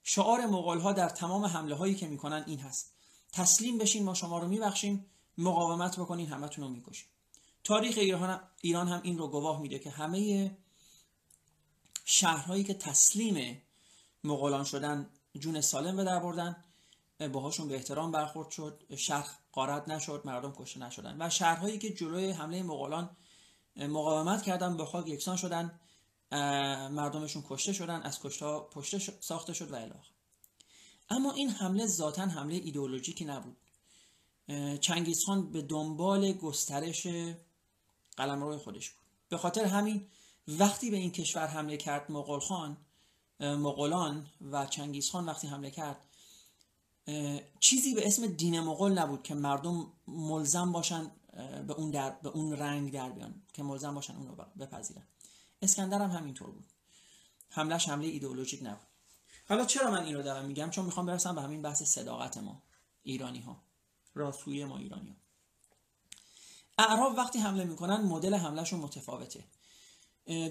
[0.04, 2.94] شعار مغول ها در تمام حمله هایی که می‌کنن این هست.
[3.32, 5.06] تسلیم بشین ما شما رو میبخشیم
[5.38, 7.08] مقاومت بکنین همتون رو می‌کشیم.
[7.64, 7.98] تاریخ
[8.62, 10.52] ایران هم این رو گواه میده که همه
[12.06, 13.62] شهرهایی که تسلیم
[14.24, 16.64] مغولان شدن جون سالم به در بردن.
[17.34, 18.84] باهاشون به احترام برخورد شد.
[18.98, 21.18] شهر قارت نشد مردم کشته نشدن.
[21.20, 23.10] و شهرهایی که جلوی حمله مغولان
[23.76, 25.80] مقاومت کردن به خاک یکسان شدن
[26.92, 30.14] مردمشون کشته شدن از کشتا پشته ساخته شد و الاخر
[31.10, 33.58] اما این حمله ذاتا حمله ایدئولوژیکی نبود.
[34.80, 37.08] چنگیزخان به دنبال گسترش
[38.18, 39.04] قلمرو خودش بود.
[39.30, 40.08] به خاطر همین
[40.48, 42.78] وقتی به این کشور حمله کرد مغول خان
[43.40, 45.98] مغولان و چنگیزخان وقتی حمله کرد
[47.60, 51.12] چیزی به اسم دین مغول نبود که مردم ملزم باشن
[51.68, 55.04] به اون, در، به اون رنگ در بیان که ملزم باشن اون رو بپذیرن.
[55.62, 56.66] اسکندر هم همینطور بود.
[57.50, 58.88] حملش حمله ایدئولوژیک نبود.
[59.50, 62.64] حالا چرا من این رو دارم میگم؟ چون می‌خوام برسم به همین بحث صداقت ما
[63.04, 63.64] ایرانی ها
[64.16, 65.16] راستوی ما ایرانی ها
[66.78, 69.44] اعراب وقتی حمله می‌کنن مدل حملهشون متفاوته.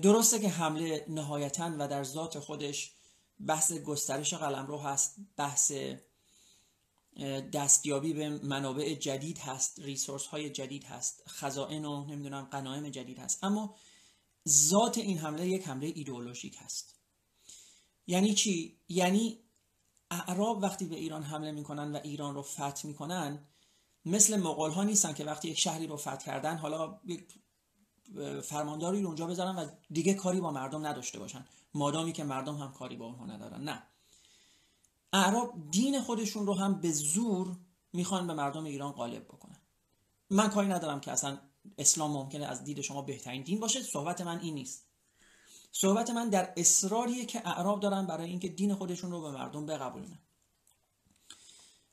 [0.02, 2.92] درسته که حمله نهایتا و در ذات خودش
[3.46, 5.72] بحث گسترش قلمرو هست بحث
[7.52, 13.44] دستیابی به منابع جدید هست ریسورس های جدید هست خزائن و نمی‌دونم قنایم جدید هست.
[13.44, 13.74] اما
[14.48, 16.94] ذات این حمله یک حمله ایدئولوژیک هست.
[18.06, 19.38] یعنی چی؟ یعنی
[20.11, 23.48] اعراب وقتی به ایران حمله می‌کنن و ایران رو فتح می‌کنن
[24.07, 27.25] مثل مغول ها نیستن که وقتی یک شهری رو فتح کردن حالا یک
[28.43, 31.47] فرمانداری رو اونجا بذارن و دیگه کاری با مردم نداشته باشن.
[31.75, 33.65] مادامی که مردم هم کاری با اونها ندارن.
[33.65, 33.83] نه.
[35.12, 37.57] اعراب دین خودشون رو هم به زور
[37.93, 39.59] می‌خوان به مردم ایران غالب بکنن.
[40.31, 41.38] من کاری ندارم که اصلا
[41.79, 43.83] اسلام ممکنه از دید شما بهترین دین باشه.
[43.83, 44.87] صحبت من این نیست.
[45.73, 50.19] صحبت من در اصراریه که اعراب دارن برای اینکه دین خودشون رو به مردم بقبولونن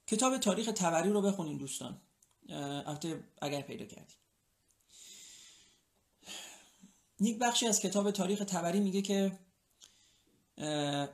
[0.10, 2.02] کتاب تاریخ تبری رو بخونین دوستان.
[2.50, 4.18] البته اگر پیدا کردید
[7.20, 9.40] یک بخشی از کتاب تاریخ تبری میگه که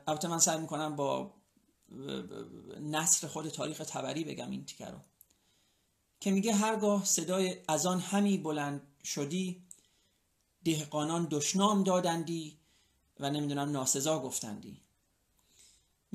[0.08, 1.34] البته من سعی می‌کنم با
[2.82, 5.00] نصر خود تاریخ تبری بگم این تیکه رو.
[6.20, 9.64] که میگه هرگاه صدای از آن همی بلند شدی
[10.64, 12.60] دهقانان دشنام دادندی
[13.20, 14.85] و نمی‌دونم ناسزا گفتندی.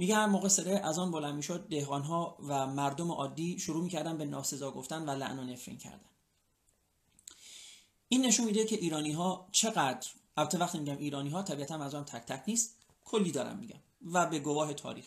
[0.01, 4.25] میگه هر موقع صدای از آن بلند می‌شد دهقانها و مردم عادی شروع می‌کردن به
[4.25, 6.11] ناسزا گفتن و لعن و نفرین کردن.
[8.09, 12.05] این نشون میده که ایرانی ها چقدر البته وقتی میگم ایرانی ها طبیعتا از آن
[12.05, 13.81] تک تک نیست کلی دارم میگم
[14.13, 15.07] و به گواه تاریخ.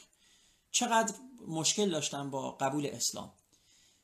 [0.72, 1.14] چقدر
[1.48, 3.32] مشکل داشتن با قبول اسلام.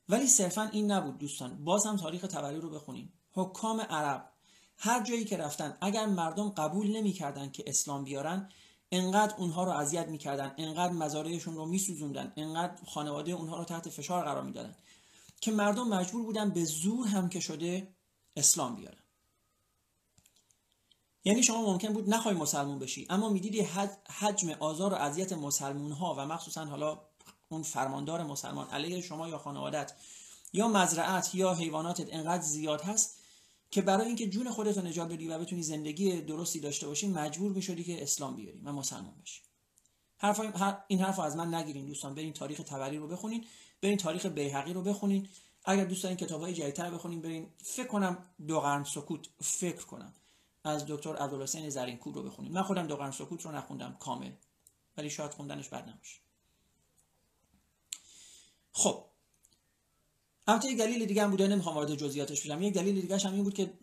[0.09, 1.63] ولی صرفا این نبود دوستان.
[1.63, 3.13] باز هم تاریخ تبری رو بخونیم.
[3.31, 4.29] حکام عرب
[4.77, 8.49] هر جایی که رفتن اگر مردم قبول نمی‌کردن که اسلام بیارن
[8.91, 14.23] انقدر اونها رو اذیت می‌کردن انقدر مزارعشون رو میسوزوندن انقدر خانواده اونها رو تحت فشار
[14.23, 14.75] قرار می‌دادن
[15.41, 17.95] که مردم مجبور بودن به زور هم که شده
[18.35, 19.03] اسلام بیارن.
[21.23, 23.61] یعنی شما ممکن بود نخوای مسلمون بشی اما می‌دیدی
[24.19, 27.01] حجم آزار و اذیت مسلمون ها و مخصوصا حالا
[27.49, 29.93] اون فرماندار مسلمان علیه شما یا خانوادت
[30.53, 33.18] یا مزرعت یا حیواناتت انقدر زیاد هست
[33.71, 37.51] که برای اینکه جون خودت رو نجات بدی و بتونی زندگی درستی داشته باشی مجبور
[37.51, 39.41] می‌شدی که اسلام بیاری و مسلمان بشی.
[40.17, 40.41] حرف
[40.87, 42.15] این حرف از من نگیرین دوستان.
[42.15, 43.45] برین تاریخ تبری رو بخونین
[43.81, 45.29] برین تاریخ بیهقی رو بخونین.
[45.65, 50.13] اگر دوست دارین کتابای جدیدتر بخونین برین فکر کنم دو قرن سکوت فکر کنم
[50.63, 52.51] از دکتر عبدالحسین زرینکوب رو بخونین.
[52.51, 54.31] من خودم دو قرن سکوت رو نخوندم کامل
[54.97, 56.19] ولی شاید خوندنش بد نباشه.
[58.71, 59.05] خب
[60.49, 62.61] البته یک دلیل دیگه هم بوده نمی‌خوام وارد جزئیاتش بشم.
[62.61, 63.73] یک دلیل دیگه هم این بود که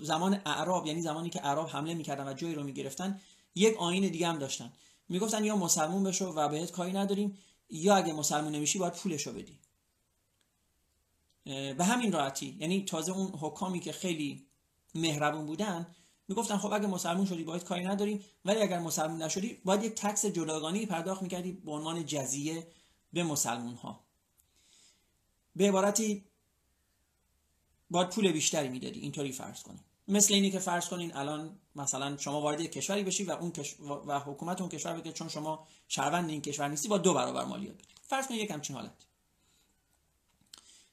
[0.00, 3.20] زمان اعراب یعنی زمانی که اعراب حمله می‌کردن و جایی رو می‌گرفتن
[3.54, 4.72] یک آین دیگه هم داشتن.
[5.08, 7.38] می‌گفتن یا مسلمون بشو و بهت کاری نداریم
[7.70, 9.58] یا اگه مسلمون نمیشی باید پولشو بدی.
[11.74, 12.56] به همین راحتی.
[12.60, 14.46] یعنی تازه اون حکامی که خیلی
[14.94, 15.86] مهربون بودن
[16.28, 20.26] می‌گفتن خب اگه مسلمون شدی باید کاری نداریم ولی اگر مسلمون نشدی باید یک تکس
[20.26, 22.66] جداگانه پرداخت می‌کردی به عنوان جزیه
[23.12, 24.07] به مسلمون ها
[25.58, 26.24] به عبارتی
[27.90, 29.84] باید پول بیشتری می‌دادی اینطوری فرض کنیم.
[30.08, 33.52] مثل اینی که فرض کنین الان مثلا شما وارد کشوری بشی و اون
[34.06, 37.74] و حکومت اون کشور بگه چون شما شهروند این کشور نیستی با دو برابر مالیات
[37.74, 37.94] بدی.
[38.02, 38.92] فرض کنید یک همچین حالت.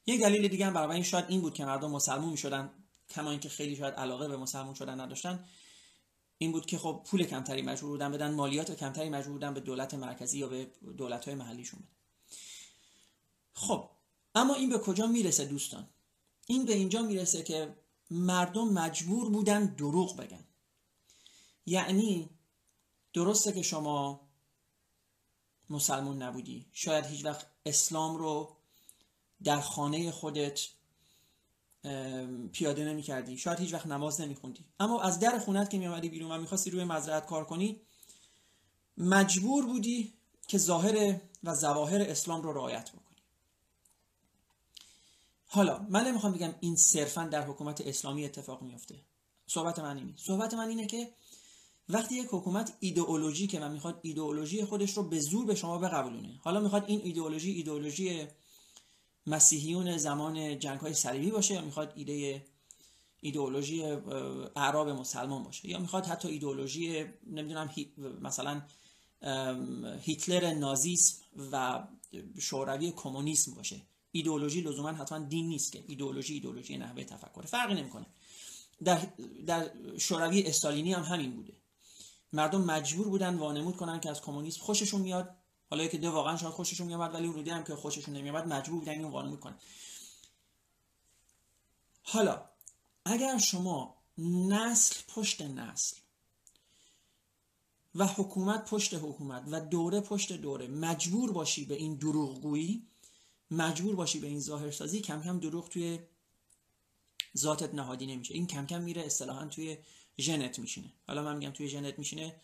[0.06, 2.70] یک دلیل دیگه هم برای این شاید این بود که مردم مسلمون می‌شدن
[3.10, 5.44] کما اینکه خیلی شاید علاقه به مسلمون شدن نداشتن.
[6.38, 9.94] این بود که خب پول کمتری مجبور بودن بدن مالیات کمتری مجبور بودن به دولت
[9.94, 11.88] مرکزی یا به دولت های محلیشون بدن.
[13.54, 13.90] خب
[14.36, 15.88] اما این به کجا می‌رسه دوستان؟
[16.46, 17.76] این به اینجا می‌رسه که
[18.10, 20.44] مردم مجبور بودن دروغ بگن.
[21.66, 22.30] یعنی
[23.12, 24.28] درسته که شما
[25.70, 26.66] مسلمون نبودی.
[26.72, 28.56] شاید هیچ وقت اسلام رو
[29.44, 30.60] در خانه خودت
[32.52, 35.86] پیاده نمی کردی شاید هیچ وقت نماز نمی خوندی اما از در خونت که می
[35.86, 37.80] آمدی بیرون و می‌خواستی روی مزرعت کار کنی
[38.96, 40.14] مجبور بودی
[40.48, 43.15] که ظاهر و زواهر اسلام رو رعایت بکنی.
[45.46, 48.94] حالا من نمی‌خوام بگم این صرفا در حکومت اسلامی اتفاق میفته
[49.46, 50.14] صحبت من اینه.
[50.16, 51.12] صحبت من اینه که
[51.88, 56.40] وقتی یک حکومت ایدئولوژی که من می‌خواد ایدئولوژی خودش رو به زور به شما بقبولونه.
[56.42, 58.26] حالا می‌خواد این ایدئولوژی ایدئولوژی
[59.26, 62.46] مسیحیون زمان جنگ های صلیبی باشه یا می‌خواد ایده
[63.20, 63.82] ایدئولوژی
[64.56, 65.68] اعراب مسلمان باشه.
[65.68, 67.70] یا می‌خواد حتی ایدئولوژی نمی‌دونم
[68.20, 68.62] مثلا
[70.00, 71.16] هیتلر نازیسم
[71.52, 71.84] و
[72.38, 73.80] شوروی کمونیسم باشه.
[74.16, 77.42] ایدئولوژی لزوما حتما دین نیست که ایدئولوژی ایدئولوژی نحوه تفکر.
[77.42, 78.06] فرقی نمی‌کنه.
[78.84, 79.06] در
[79.46, 81.52] در شوروی استالینی هم همین بوده.
[82.32, 85.36] مردم مجبور بودن وانمود کنن که از کمونیسم خوششون میاد.
[85.70, 88.92] حالا که دو واقعا شاید خوششون میاد ولی اون هم که خوششون نمیاد مجبور بودن
[88.92, 89.58] اینو وانمود کنن.
[92.02, 92.48] حالا
[93.04, 95.96] اگر شما نسل پشت نسل
[97.94, 102.86] و حکومت پشت حکومت و دوره پشت دوره مجبور باشی به این دروغگویی
[103.50, 105.98] مجبور باشی به این ظاهر سازی کم کم دروغ توی
[107.36, 108.34] ذاتت نهادی نمیشه.
[108.34, 109.78] این کم کم میره اصطلاحا توی
[110.18, 110.92] ژنت میشینه.
[111.06, 112.40] حالا من میگم توی ژنت میشینه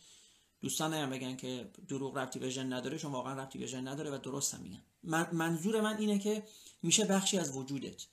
[0.61, 4.11] دوستان هم بگن که دروغ ربطی به ژن نداره چون واقعا ربطی به ژن نداره
[4.11, 4.83] و درست هم میگن.
[5.03, 6.43] من منظور من اینه که
[6.83, 8.07] میشه بخشی از وجودت.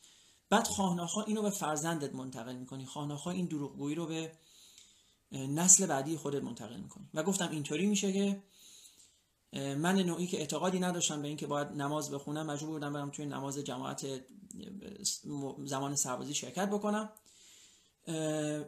[0.50, 2.86] بعد خواهناخوا اینو به فرزندت منتقل می‌کنی.
[2.86, 4.32] خواهناخوا این دروغگویی رو به
[5.32, 7.10] نسل بعدی خودت منتقل می‌کنی.
[7.14, 8.44] و گفتم اینطوری میشه که
[9.54, 13.58] من نوعی که اعتقادی نداشتم به اینکه باید نماز بخونم مجبور بودم برم توی نماز
[13.58, 14.06] جماعت
[15.66, 17.10] زمان سربازی شرکت بکنم.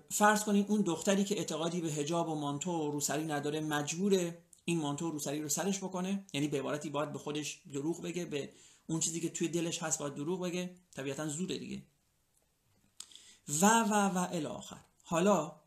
[0.10, 4.34] فرض کنید اون دختری که اعتقادی به هجاب و مانتو و روسری نداره مجبور
[4.66, 8.26] این مانتو و روسری رو سرش بکنه؟ یعنی به عبارتی باید به خودش دروغ بگه
[8.26, 8.50] به
[8.88, 11.84] اون چیزی که توی دلش هست باید دروغ بگه؟ طبیعتا زوده دیگه.
[13.62, 14.82] و و و الی آخر.
[15.04, 15.61] حالا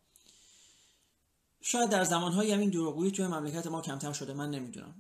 [1.67, 4.95] شاید در زمانهایی همین دروغگویی توی مملکت ما کمتر شده من نمی‌دونم.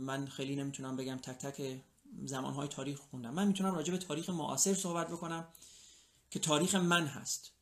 [0.00, 1.80] من خیلی نمی‌تونم بگم تک تک
[2.24, 3.34] زمانهای تاریخ خوندم.
[3.34, 5.48] من می‌تونم راجع به تاریخ معاصر صحبت بکنم
[6.30, 7.52] که تاریخ من هست.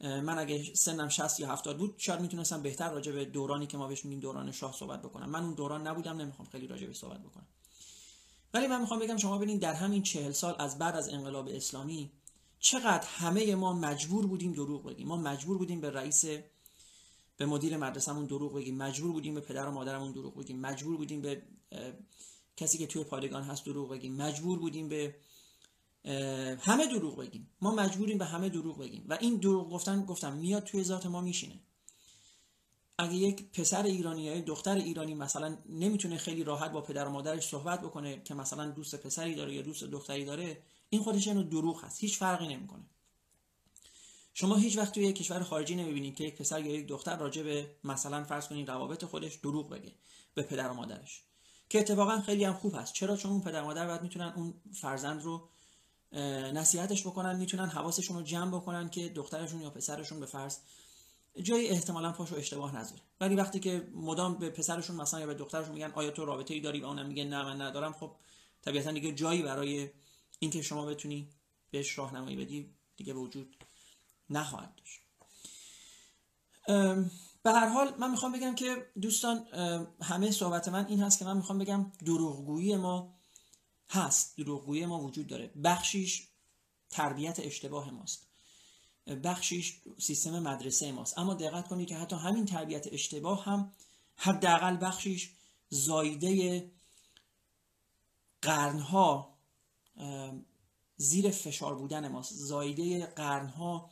[0.00, 3.88] من اگه سنم 60 یا 70 بود شاید می‌تونستم بهتر راجع به دورانی که ما
[3.88, 5.30] بهش میگیم دوران شاه صحبت بکنم.
[5.30, 7.46] من اون دوران نبودم نمی‌خوام خیلی راجع به صحبت بکنم.
[8.54, 12.12] ولی من می‌خوام بگم شما ببینید در همین چهل سال از بعد از انقلاب اسلامی
[12.58, 15.08] چقدر همه ما مجبور بودیم دروغ بگیم.
[15.08, 16.24] ما مجبور بودیم به رئیس
[17.40, 18.76] به مدیر مدرسهمون دروغ بگیم.
[18.76, 20.60] مجبور بودیم به پدر و مادرمون دروغ بگیم.
[20.60, 21.42] مجبور بودیم به
[22.56, 24.16] کسی که توی پادگان هست دروغ بگیم.
[24.16, 25.14] مجبور بودیم به
[26.60, 27.50] همه دروغ بگیم.
[27.60, 29.04] ما مجبوریم به همه دروغ بگیم.
[29.08, 31.60] و این دروغ گفتن گفتم میاد توی ذات ما میشینه.
[32.98, 37.48] اگه یک پسر ایرانی یا دختر ایرانی مثلا نمی‌تونه خیلی راحت با پدر و مادرش
[37.48, 41.84] صحبت بکنه که مثلا دوست پسری داره یا دوست دختری داره این خودش اینو دروغ
[41.84, 42.00] هست.
[42.00, 42.84] هیچ فرقی نمی‌کنه.
[44.34, 47.42] شما هیچ وقت توی یک کشور خارجی نمی‌بینید که یک پسر یا یک دختر راجع
[47.42, 49.92] به مثلا فرض کنید روابط خودش دروغ بگه
[50.34, 51.22] به پدر و مادرش.
[51.68, 52.92] که اتفاقا خیلی هم خوب هست.
[52.92, 55.48] چرا؟ چون اون پدر و مادر باید می‌تونن اون فرزند رو
[56.52, 60.58] نصیحتش بکنن می‌تونن حواسشون رو جمع بکنن که دخترشون یا پسرشون به فرض
[61.42, 63.02] جای احتمالا پاشو اشتباه نذاره.
[63.20, 66.60] ولی وقتی که مدام به پسرشون مثلا یا به دخترشون میگن آیا تو رابطه ای
[66.60, 67.92] داری؟ و اونم میگه نه من ندارم.
[67.92, 68.10] خب
[68.62, 69.90] طبیعتا دیگه جایی برای
[70.38, 71.28] اینکه شما بتونی
[71.70, 73.56] بهش راهنمایی بدی دیگه به وجود
[74.30, 75.00] نخواهد داشت.
[77.42, 79.46] به هر حال من می‌خوام بگم که دوستان
[80.02, 83.14] همه صحبت من این هست که من می‌خوام بگم دروغگویی ما
[83.90, 84.36] هست.
[84.36, 85.46] دروغگویی ما وجود داره.
[85.64, 86.28] بخشیش
[86.90, 88.26] تربیت اشتباه ماست.
[89.24, 91.18] بخشیش سیستم مدرسه ماست.
[91.18, 93.72] اما دقت کنید که حتی همین تربیت اشتباه هم
[94.16, 95.30] حداقل بخشیش
[95.68, 96.70] زایده
[98.42, 99.38] قرنها
[100.96, 102.34] زیر فشار بودن ماست.
[102.34, 103.90] زایده قرنها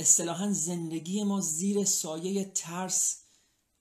[0.00, 3.22] اصطلاحا زندگی ما زیر سایه ترس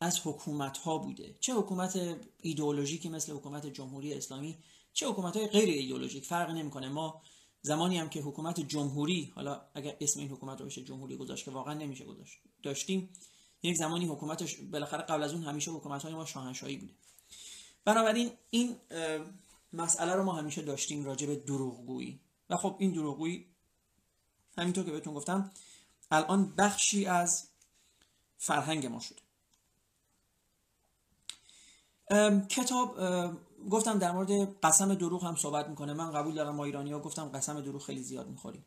[0.01, 1.35] از حکومت ها بوده.
[1.39, 4.57] چه حکومت ایدئولوژیکی مثل حکومت جمهوری اسلامی
[4.93, 6.89] چه حکومت های غیر ایدئولوژیک فرق نمی‌کنه.
[6.89, 7.21] ما
[7.61, 11.51] زمانی هم که حکومت جمهوری حالا اگر اسم این حکومت رو بشه جمهوری گذاشت که
[11.51, 13.09] واقعا نمیشه گذاشت داشتیم
[13.63, 16.93] یک زمانی حکومتش بالاخره قبل از اون همیشه حکومت های ما شاهنشاهی بوده.
[17.85, 18.75] بنابراین این
[19.75, 22.19] مسئله رو ما همیشه داشتیم راجع به دروغگویی.
[22.49, 23.45] و خب این دروغگویی
[24.57, 25.51] همینطور که بهتون گفتم
[26.11, 27.47] الان بخشی از
[28.37, 29.21] فرهنگ ما شده.
[32.47, 32.97] کتاب
[33.69, 35.93] گفتم در مورد قسم دروغ هم صحبت می‌کنه.
[35.93, 38.65] من قبول دارم ما ایرانی ها گفتم قسم دروغ خیلی زیاد می‌خوریم.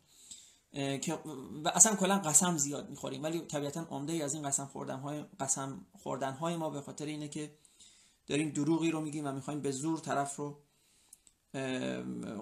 [1.64, 3.22] و اصلا کلا قسم زیاد می‌خوریم.
[3.22, 7.28] ولی طبیعتا عمده از این قسم خوردن های قسم خوردن های ما به خاطر اینه
[7.28, 7.58] که
[8.26, 10.62] داریم دروغی رو میگیم و می‌خوایم به زور طرف رو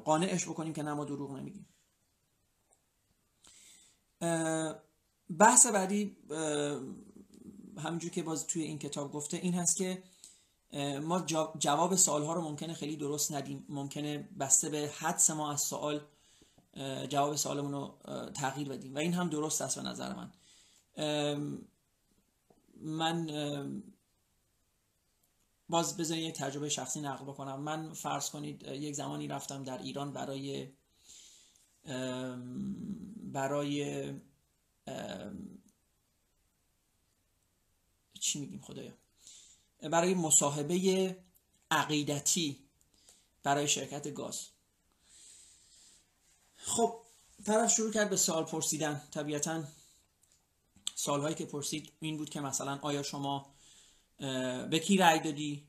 [0.05, 1.67] قانعش بکنیم که نه ما دروغ نمیگیم.
[5.39, 6.17] بحث بعدی
[7.79, 10.03] همینجور که باز توی این کتاب گفته این هست که
[11.03, 11.21] ما
[11.59, 13.67] جواب سوال ها رو ممکنه خیلی درست ندیم.
[13.69, 16.01] ممکنه بسته به حدس ما از سوال
[17.09, 17.99] جواب سوالمون رو
[18.35, 18.95] تغییر بدیم.
[18.95, 20.33] و این هم درست است به نظر من.
[22.81, 23.27] من
[25.69, 27.61] باز بذارید یک تجربه شخصی نقل بکنم.
[27.61, 30.73] من فرض کنید یک زمانی رفتم در ایران برای
[33.33, 34.13] برای
[38.21, 38.93] چی میگیم خدایا؟
[39.83, 41.17] برای مصاحبه
[41.71, 42.59] عقیدتی
[43.43, 44.47] برای شرکت گاز.
[46.57, 47.01] خب
[47.45, 49.03] طرف شروع کرد به سوال پرسیدن.
[49.11, 49.65] طبیعتا
[50.95, 53.56] سالهایی که پرسید این بود که مثلا آیا شما
[54.71, 55.67] به کی رأی دادی؟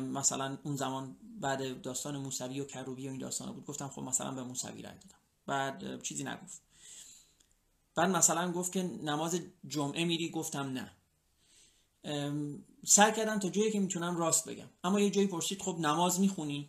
[0.00, 3.66] مثلا اون زمان بعد داستان موسوی و کروبی و این داستان بود.
[3.66, 5.18] گفتم خب مثلا به موسوی رأی دادم.
[5.46, 6.62] بعد چیزی نگفت.
[7.94, 10.90] بعد مثلا گفت که نماز جمعه میری؟ گفتم نه.
[12.86, 14.70] سعی کردم تا جایی که می‌تونم راست بگم.
[14.84, 16.68] اما یه جایی پرسید خب نماز می‌خونی؟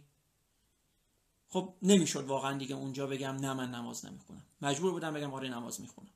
[1.49, 4.45] خب نمی‌شد واقعا دیگه اونجا بگم نه من نماز نمی‌خونم.
[4.61, 6.09] مجبور بودم بگم آره نماز می‌خونم.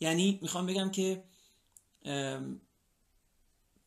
[0.00, 1.24] یعنی می‌خوام بگم که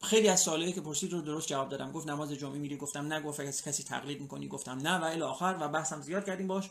[0.03, 1.91] خیلی از سوالایی که پرسید رو درست جواب دادم.
[1.91, 5.21] گفت نماز جمعه میری گفتم نه گفت کسی کسی تقلید می‌کنی گفتم نه و الی
[5.21, 6.69] آخر و بحثم زیاد کردیم باش.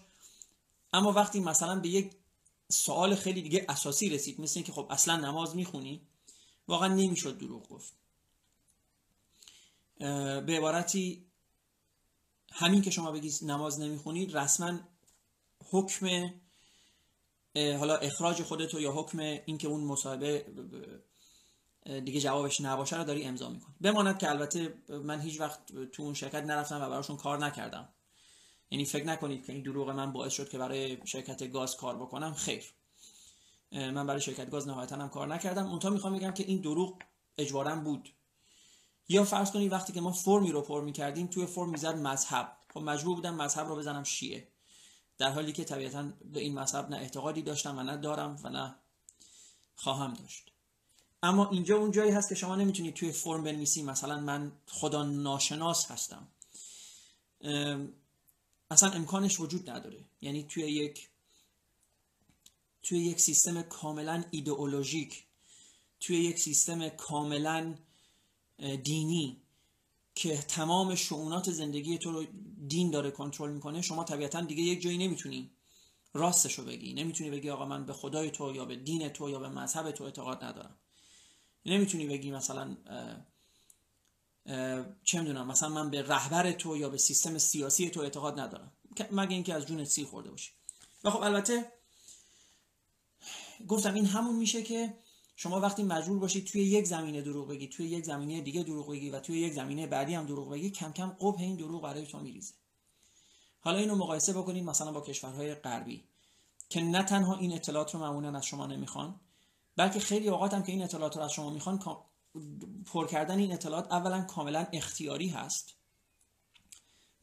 [0.92, 2.12] اما وقتی مثلا به یک
[2.68, 6.00] سوال خیلی دیگه اساسی رسید مثل اینکه خب اصلا نماز می‌خونی
[6.68, 7.92] واقعا نمی‌شد دروغ گفت.
[10.46, 11.26] به عبارتی
[12.52, 14.78] همین که شما بگید نماز نمی‌خونید رسما
[15.70, 16.30] حکم
[17.56, 20.46] حالا اخراج خودتو یا حکم اینکه اون مصاحبه
[21.84, 23.74] دیگه جوابش نباشه رو داری امضا می‌کنی.
[23.80, 27.88] بماند که البته من هیچ وقت تو اون شرکت نرفتم و براشون کار نکردم.
[28.70, 32.34] یعنی فکر نکنید که این دروغ من باعث شد که برای شرکت گاز کار بکنم
[32.34, 32.64] خیر.
[33.72, 35.66] من برای شرکت گاز نهایتا هم کار نکردم.
[35.66, 36.98] اونتا می‌خوام بگم که این دروغ
[37.38, 38.12] اجبارا بود.
[39.08, 42.56] یا فرض کنید وقتی که ما فرمی رو پر می‌کردیم توی فرم می‌زد مذهب.
[42.74, 44.48] خب مجبور بودم مذهب رو بزنم شیعه.
[45.18, 48.74] در حالی که طبیعتا به این مذهب نه اعتقادی داشتم و نه دارم و نه
[49.74, 50.52] خواهم داشت.
[51.22, 53.82] اما اینجا اون جایی هست که شما نمی‌تونید توی فرم بنویسی.
[53.82, 56.28] مثلا من خدا ناشناس هستم.
[58.70, 60.04] اصلا امکانش وجود نداره.
[60.20, 61.08] یعنی توی یک
[62.82, 65.24] توی یک سیستم کاملا ایدئولوژیک
[66.00, 67.74] توی یک سیستم کاملا
[68.84, 69.42] دینی
[70.14, 72.26] که تمام شعونات زندگی تو رو
[72.68, 75.50] دین داره کنترل می‌کنه شما طبیعتا دیگه یک جایی نمی‌تونی
[76.14, 76.94] راستش رو بگی.
[76.94, 80.04] نمی‌تونی بگی آقا من به خدای تو یا به دین تو یا به مذهب تو
[80.04, 80.76] اعتقاد ندارم.
[81.66, 82.76] نمی‌تونی بگی مثلا
[85.04, 88.72] چه می‌دونم مثلا من به رهبر تو یا به سیستم سیاسی تو اعتقاد ندارم.
[89.10, 90.50] مگه اینکه از جونت سی خورده باشی.
[91.04, 91.72] و خب البته
[93.68, 94.94] گفتم این همون میشه که
[95.36, 99.10] شما وقتی مجبور باشید توی یک زمینه دروغ بگی توی یک زمینه دیگه دروغ بگی
[99.10, 102.20] و توی یک زمینه بعدی هم دروغ بگی کم کم قبه این دروغ برای تو
[102.20, 102.54] میریزه.
[103.60, 106.04] حالا اینو مقایسه بکنید مثلا با کشورهای غربی
[106.68, 109.20] که نه تنها این اطلاعات رو معمولا از شما نمی‌خوان
[109.80, 111.80] بلکه خیلی اوقات هم که این اطلاعات رو از شما می‌خوان
[112.86, 115.74] پر کردن این اطلاعات اولا کاملا اختیاری هست.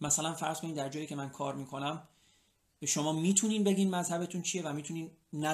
[0.01, 2.08] مثلا فرض کنید در جایی که من کار می‌کنم
[2.86, 5.12] شما می‌تونین بگین مذهبتون چیه و می‌تونین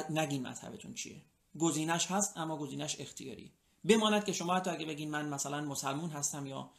[0.10, 1.22] نگین مذهبتون چیه.
[1.60, 3.52] گزینش هست اما گزینش اختیاری.
[3.86, 6.70] بماند که شما حتی اگه بگین من مثلا مسلمون هستم یا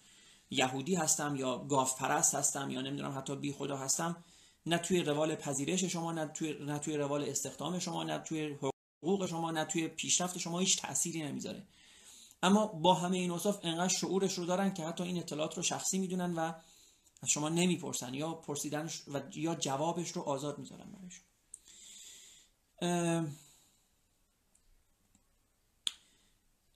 [0.51, 4.25] یهودی هستم یا گاف پرست هستم یا نمی‌دونم حتی بی خدا هستم
[4.66, 8.57] نه توی روال پذیرش شما نه توی نه توی روال استخدام شما نه توی
[9.05, 11.62] حقوق شما نه توی پیشرفت شما هیچ تأثیری نمی‌ذاره.
[12.42, 15.98] اما با همه این اوصاف انقدر شعورش رو دارن که حتی این اطلاعات رو شخصی
[15.98, 16.52] می‌دونن و
[17.22, 21.24] از شما نمی‌پرسن یا پرسیدنش و یا جوابش رو آزاد می‌ذارن برایشون.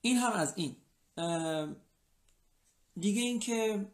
[0.01, 0.75] این هم از این.
[2.99, 3.87] دیگه اینکه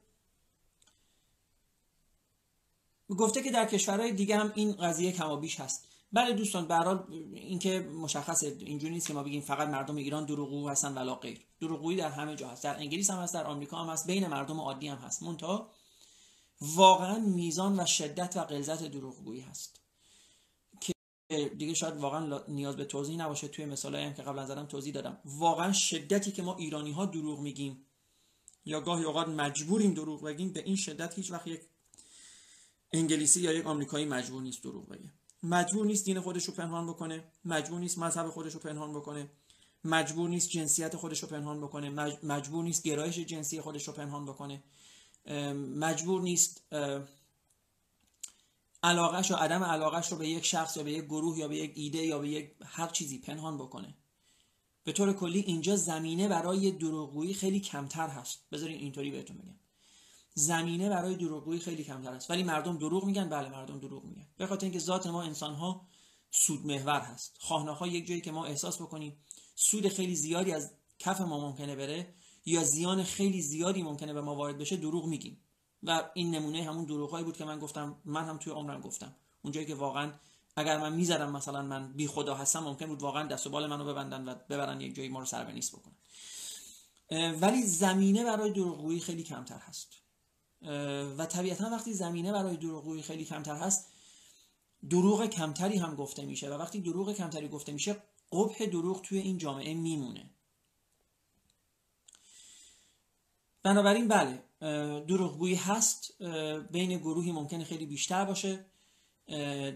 [3.09, 5.88] گفته که در کشورهای دیگه هم این قضیه کمابیش هست.
[6.16, 10.70] بله دوستان به حال اینکه مشخصه اینجوری نیست که ما بگیم فقط مردم ایران دروغگو
[10.70, 11.41] هستن ولا غیر.
[11.61, 14.59] دروغگویی در همه جا هست در انگلیس هم هست در آمریکا هم هست بین مردم
[14.59, 15.24] عادی هم هست.
[15.24, 15.70] مونتا
[16.61, 19.82] واقعا میزان و شدت و غلظت دروغگویی هست.
[20.82, 20.93] که
[21.57, 23.47] دیگه شاید واقعا نیاز به توضیح نباشه.
[23.47, 25.18] توی مثالایی هم که قبلا زدم توضیح دادم.
[25.26, 27.86] واقعا شدتی که ما ایرانی ها دروغ میگیم
[28.66, 31.61] یا گاهی اوقات مجبوریم دروغ بگیم به این شدت هیچ وقت یک
[32.93, 35.11] انگلیسی یا یک آمریکایی مجبور نیست دروغ بگه.
[35.45, 37.23] مجبور نیست دین خودش رو پنهان بکنه.
[37.45, 39.29] مجبور نیست مذهب خودش رو پنهان بکنه.
[39.83, 41.89] مجبور نیست جنسیت خودش رو پنهان بکنه.
[42.23, 44.63] مجبور نیست گرایش جنسی خودش رو پنهان بکنه.
[45.75, 46.63] مجبور نیست
[48.83, 51.71] علاقش و عدم علاقش رو به یک شخص یا به یک گروه یا به یک
[51.75, 53.95] ایده یا به یک هر چیزی پنهان بکنه.
[54.83, 58.39] به طور کلی اینجا زمینه برای دروغگویی خیلی کمتر هست.
[58.51, 59.55] بذارین اینطوری بهتون بگم.
[60.38, 62.31] زمینه برای دروغگویی خیلی کمتر است.
[62.31, 63.29] ولی مردم دروغ میگن.
[63.29, 64.27] بله مردم دروغ میگن.
[64.38, 65.88] به خاطر اینکه ذات ما انسان ها
[66.31, 67.38] سود محور هست.
[67.39, 69.17] خواهناها یک جایی که ما احساس بکنیم
[69.55, 72.13] سود خیلی زیادی از کف ما ممکنه بره
[72.45, 75.41] یا زیان خیلی زیادی ممکنه به ما وارد بشه دروغ میگیم.
[75.83, 79.15] و این نمونه همون دروغهایی بود که من گفتم من هم توی عمرم گفتم.
[79.41, 80.13] اونجایی که واقعا
[80.55, 83.86] اگر من می‌زدم مثلا من بی خدا هستم ممکن بود واقعا دست و بال منو
[83.86, 85.95] ببندن و ببرن یک جایی ما رو سر نیست بکنن.
[87.41, 90.05] ولی زمینه برای دروغگویی خیلی کمتر هست.
[91.18, 93.91] و طبیعتا وقتی زمینه برای دروغگویی خیلی کمتر هست
[94.89, 97.95] دروغ کمتری هم گفته میشه و وقتی دروغ کمتری گفته میشه
[98.32, 100.30] قبح دروغ توی این جامعه میمونه.
[103.63, 104.43] بنابراین بله
[105.07, 106.22] دروغگویی هست
[106.72, 108.66] بین گروهی ممکنه خیلی بیشتر باشه.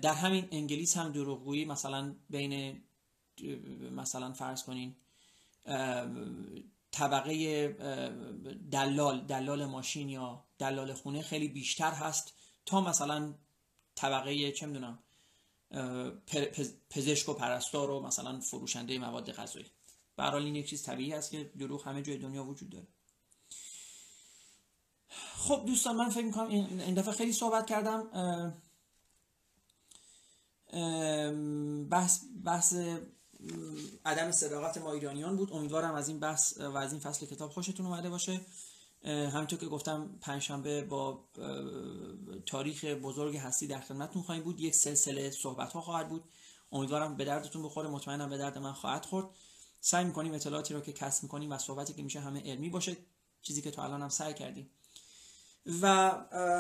[0.02, 2.82] در همین انگلیس هم دروغگویی مثلا بین
[3.92, 4.96] مثلا فرض کنین
[6.92, 7.68] طبقه
[8.72, 12.34] دلال دلال ماشین یا دلال خونه خیلی بیشتر هست
[12.66, 13.34] تا مثلا
[13.96, 15.00] طبقه چه می‌دونم
[16.90, 19.72] پزشک و پرستار و مثلا فروشنده مواد غذایی.
[20.16, 22.88] به این یک چیز طبیعی هست که دروغ همه جای دنیا وجود داره.
[25.36, 28.10] خب دوستان من فکر می‌کنم این دفعه خیلی صحبت کردم.
[31.90, 32.76] بحث بحث
[34.06, 35.54] عدم صداقت ما ایرانیان بود.
[35.54, 38.42] امیدوارم از این بحث و از این فصل کتاب خوشتون اومده باشه.
[39.04, 41.26] همینطور که گفتم پنجشنبه با
[42.46, 44.60] تاریخ بزرگ هستی در خدمتتون خواهیم بود.
[44.60, 46.24] یک سلسله صحبت ها خواهد بود.
[46.72, 47.90] امیدوارم به دردتون بخوره.
[47.90, 49.28] مطمئنم به درد من خواهد خورد.
[49.82, 52.98] سعی می‌کنیم اطلاعاتی رو که کسب می‌کنیم و صحبتی که میشه همه علمی باشه.
[53.42, 54.70] چیزی که تا الان هم سعی کردیم.
[55.82, 56.12] و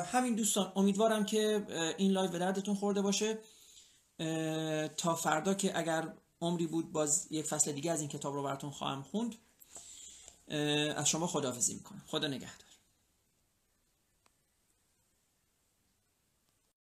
[0.05, 1.65] همین دوستان امیدوارم که
[1.97, 3.37] این لایو به دردتون خورده باشه.
[4.97, 8.69] تا فردا که اگر عمری بود باز یک فصل دیگه از این کتاب رو براتون
[8.69, 9.35] خواهم خوند.
[10.95, 12.01] از شما خداحافظی می‌کنم.
[12.07, 12.68] خدا نگهدار.